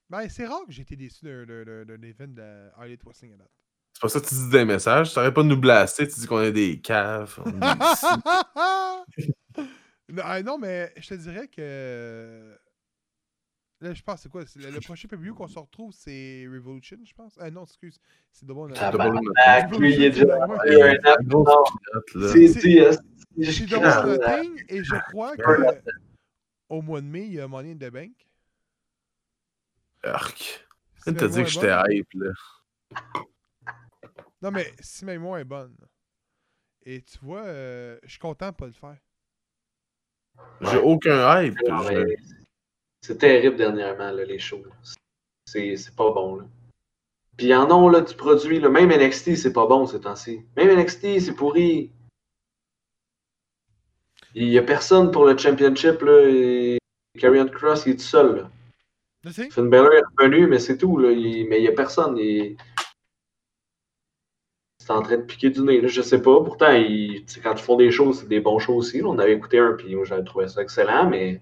[0.10, 3.50] Ben, c'est rare que j'ai été déçu d'un- event de Elite Wrestling à date.
[3.94, 5.12] C'est pas ça que tu dis des messages.
[5.12, 7.40] Tu n'arrêtes pas de nous blaster, tu dis qu'on est des caves.
[7.46, 8.06] on est ici.
[10.10, 12.58] non, ah, non, mais je te dirais que.
[13.84, 14.46] Là, je pense, c'est quoi?
[14.56, 17.38] Le, le prochain pay-per-view qu'on se retrouve, c'est Revolution, je pense.
[17.38, 18.00] Ah non, excuse.
[18.32, 18.92] C'est Double Nothing.
[18.92, 19.82] Double Nothing.
[19.82, 20.40] lui, il est déjà.
[22.32, 25.82] C'est dit, Double Nothing, et je crois que
[26.70, 28.14] au mois de mai, il y a Money in the Bank.
[30.02, 30.66] Arc.
[31.06, 32.32] Dis mémoire que j'étais hype, là.
[34.42, 35.76] Non, mais si ma mémoire est bonne.
[36.86, 38.98] Et tu vois, euh, je suis content de pas le faire.
[40.62, 41.58] J'ai aucun hype.
[43.06, 44.64] C'est terrible dernièrement, là, les shows.
[45.46, 46.38] C'est pas bon.
[46.38, 46.46] Là.
[47.38, 48.60] Puis en ont là, du produit.
[48.60, 48.70] Là.
[48.70, 50.42] Même NXT, c'est pas bon ces temps-ci.
[50.56, 51.92] Même NXT, c'est pourri.
[54.36, 56.02] Il y a personne pour le championship.
[56.02, 56.78] Là, et
[57.20, 58.50] Karrion Cross, il est tout seul.
[59.24, 59.32] Là.
[59.32, 59.50] Sais.
[59.50, 60.98] Finn Balor est revenu, mais c'est tout.
[60.98, 61.12] Là.
[61.12, 62.18] Il- Mais il y a personne.
[62.18, 62.56] Il...
[64.80, 65.82] C'est en train de piquer du nez.
[65.82, 65.88] Là.
[65.90, 66.42] Je sais pas.
[66.42, 67.26] Pourtant, il...
[67.44, 69.00] quand ils font des shows, c'est des bons shows aussi.
[69.00, 69.08] là.
[69.08, 71.10] On avait écouté un, puis moi, j'avais trouvé ça excellent.
[71.10, 71.42] Mais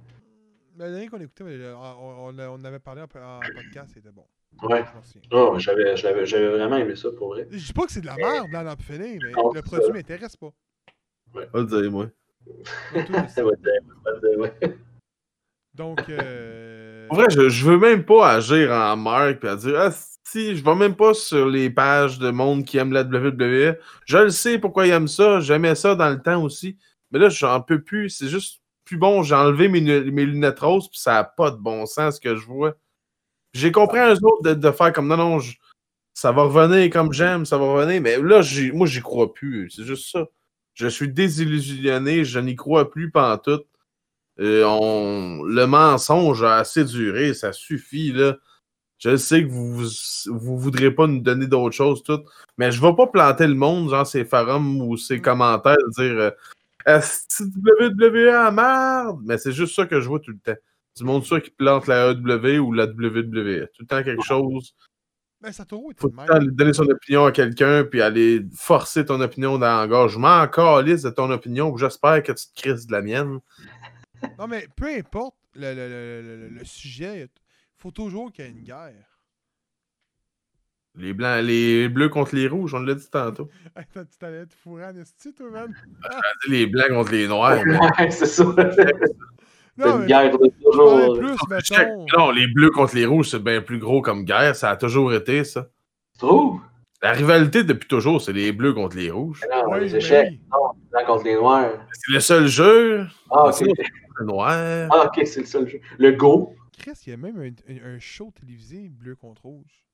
[0.77, 4.25] Le dernier qu'on écoutait, euh, on, on, on avait parlé en, en podcast, c'était bon.
[4.63, 4.83] ouais.
[5.31, 7.47] Oh, j'avais, j'avais, j'avais vraiment aimé ça pour vrai.
[7.51, 9.93] Je dis pas que c'est de la merde dans l'emphenné, mais Non, le produit ça.
[9.93, 10.51] m'intéresse pas.
[11.33, 12.07] Pas le dire, moi.
[12.93, 14.77] Va va ouais.
[15.73, 19.75] Donc, euh, En vrai, je, je veux même pas agir en marque et à dire
[19.79, 19.91] Ah,
[20.23, 23.77] si, je vais même pas sur les pages de monde qui aime la WWE.
[24.05, 25.39] Je le sais pourquoi ils aiment ça.
[25.41, 26.77] J'aimais ça dans le temps aussi.
[27.11, 28.09] Mais là, j'en peux plus.
[28.09, 28.60] C'est juste
[28.97, 29.23] bon.
[29.23, 32.45] J'ai enlevé mes, lunettes roses puis ça a pas de bon sens ce que je
[32.45, 32.75] vois.
[33.53, 35.39] J'ai compris un autres de, faire comme non, non,
[36.13, 38.01] ça va revenir comme j'aime, ça va revenir.
[38.01, 38.41] Mais là,
[38.73, 39.69] moi, j'y crois plus.
[39.71, 40.25] C'est juste ça.
[40.73, 43.67] Je suis désillusionné, je n'y crois plus pantoute.
[44.39, 44.63] Euh.
[45.47, 48.37] Le mensonge a assez duré, ça suffit, là.
[48.97, 49.83] Je sais que vous,
[50.27, 52.21] vous voudrez pas nous donner d'autres choses, tout.
[52.59, 56.31] Mais je vais pas planter le monde, genre ces forums ou ces commentaires, dire euh,
[56.85, 59.21] Est-ce WWE en merde?
[59.23, 60.59] Mais c'est juste ça que je vois tout le temps.
[60.97, 63.67] Du monde sûr qui plante la AEW ou la WWE.
[63.73, 64.75] Tout le temps quelque chose.
[65.39, 69.05] ben, Satoru était Faut tout le temps donner son opinion à quelqu'un puis aller forcer
[69.05, 70.07] ton opinion dans.
[70.09, 73.39] Je m'en calisse de ton opinion, j'espère que tu te crises de la mienne.
[74.37, 77.29] Non, mais peu importe le, le, le- le sujet, il
[77.77, 79.10] faut toujours qu'il y ait une guerre.
[80.97, 83.49] Les blancs, les bleus contre les rouges, on l'a dit tantôt.
[83.75, 85.73] Attends, tu t'allais te fourrer en esti, toi, man?
[86.49, 87.61] Les blancs contre les noirs.
[87.65, 88.43] Ouais, c'est ça.
[88.75, 88.93] C'est
[89.77, 91.17] Non, une mais guerre de toujours.
[91.17, 92.05] plus, mettons.
[92.17, 94.53] Non, les bleus contre les rouges, c'est bien plus gros comme guerre.
[94.55, 95.69] Ça a toujours été ça.
[96.13, 96.59] Tu trouves?
[97.01, 99.41] La rivalité depuis toujours, c'est les bleus contre les rouges.
[99.49, 100.39] Non, Oui, les échecs.
[100.51, 101.71] Non, blanc contre les noirs.
[101.93, 103.07] C'est le seul jeu.
[103.31, 103.53] Ah, ok.
[103.55, 103.65] C'est
[104.19, 104.89] le noir.
[104.91, 105.79] Ah, ok, c'est le seul jeu.
[105.97, 106.53] Le Go.
[106.77, 109.85] Chris, il y a même un, un- un show télévisé bleu contre rouge.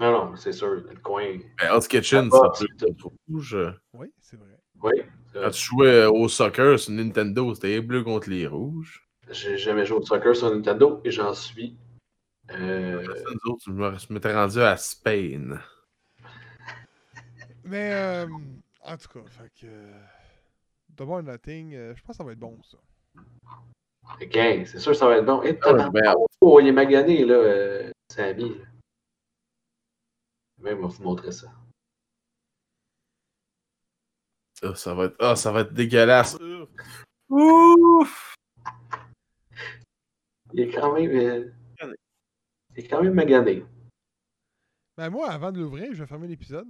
[0.00, 1.36] Non, non, c'est sûr, le coin.
[1.58, 2.86] Ben, Hell's Kitchen, c'est
[3.28, 3.56] rouge.
[3.92, 4.58] Oui, c'est vrai.
[4.82, 5.02] Oui.
[5.34, 9.06] Quand euh, tu jouais au soccer sur Nintendo, c'était les bleus contre les rouges.
[9.30, 11.76] J'ai jamais joué au soccer sur Nintendo et j'en suis.
[12.50, 15.58] euh, Ça, nous autres, je m'étais rendu à Spain.
[17.64, 18.26] Mais, euh,
[18.82, 19.66] en tout cas, fait que.
[19.66, 20.00] euh,
[20.96, 22.78] Double Nothing, euh, je pense que ça va être bon, ça.
[24.26, 25.42] gang, c'est sûr que ça va être bon.
[25.42, 28.48] Et ben, oh, il est magané, là, euh, Sammy.
[28.48, 28.64] là.
[30.60, 31.46] Même, on va vous montrer ça.
[34.62, 36.36] Ah, ça va être, ah, ça va être dégueulasse.
[37.30, 38.34] Ouf!
[40.52, 41.10] Il est quand même.
[41.10, 41.50] euh,
[42.76, 43.64] il est quand même magané.
[44.96, 46.68] Ben, moi, avant de l'ouvrir, je vais fermer l'épisode.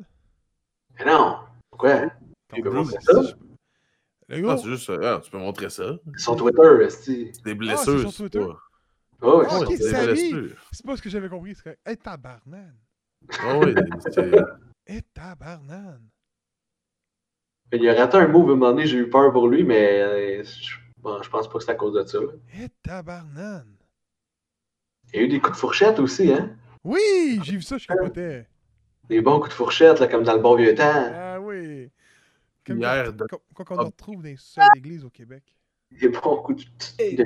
[0.99, 1.39] Mais non!
[1.71, 2.11] Pourquoi?
[2.55, 3.13] Tu peux montrer ça?
[4.29, 5.97] Le Ah, gars, c'est juste, ah, tu peux montrer ça.
[6.17, 7.33] C'est son Twitter, esti.
[7.45, 8.47] Des Ah, blessures, c'est sur c'est Twitter?
[9.23, 10.65] Oh, ouais, Ah, c'est des blessures.
[10.71, 11.55] c'est pas ce que j'avais compris.
[11.57, 11.77] C'est que.
[11.91, 12.79] Hey, tabarnane!
[13.41, 13.75] Ah oui,
[14.13, 14.33] c'est.
[14.87, 16.09] Hey, tabarnane!
[17.73, 20.01] Il a raté un move à un moment donné, j'ai eu peur pour lui, mais
[20.01, 22.19] euh, je, bon, je pense pas que c'est à cause de ça.
[22.53, 23.77] Hey, tabarnane!
[25.13, 26.57] Il y a eu des coups de fourchette aussi, hein?
[26.83, 27.41] Oui!
[27.45, 28.49] J'ai vu ça, je capotais.
[29.09, 30.83] Des bons coups de fourchette, là, comme dans le bon vieux temps.
[31.15, 31.91] Ah oui!
[32.67, 35.43] Comme Hier, quand, de- quand- quand on en retrouve dans les seules églises au Québec.
[36.01, 36.65] Des bons coups
[36.99, 37.25] de, de,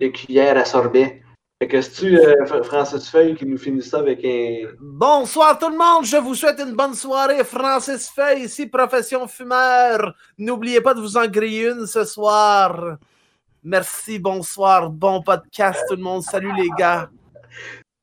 [0.00, 1.22] de cuillère à sorbet.
[1.60, 4.68] Fait que c'est-tu euh, Fr- Francis Feuille qui nous finit ça avec un.
[4.78, 7.42] Bonsoir tout le monde, je vous souhaite une bonne soirée.
[7.42, 10.14] Francis Fay, ici, profession fumeur.
[10.38, 12.98] N'oubliez pas de vous en griller une ce soir.
[13.64, 16.22] Merci, bonsoir, bon podcast tout le monde.
[16.22, 17.10] Salut les gars.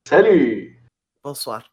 [0.06, 0.78] Salut!
[1.24, 1.64] Bonsoir.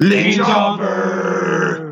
[0.00, 1.87] Les Jumpers!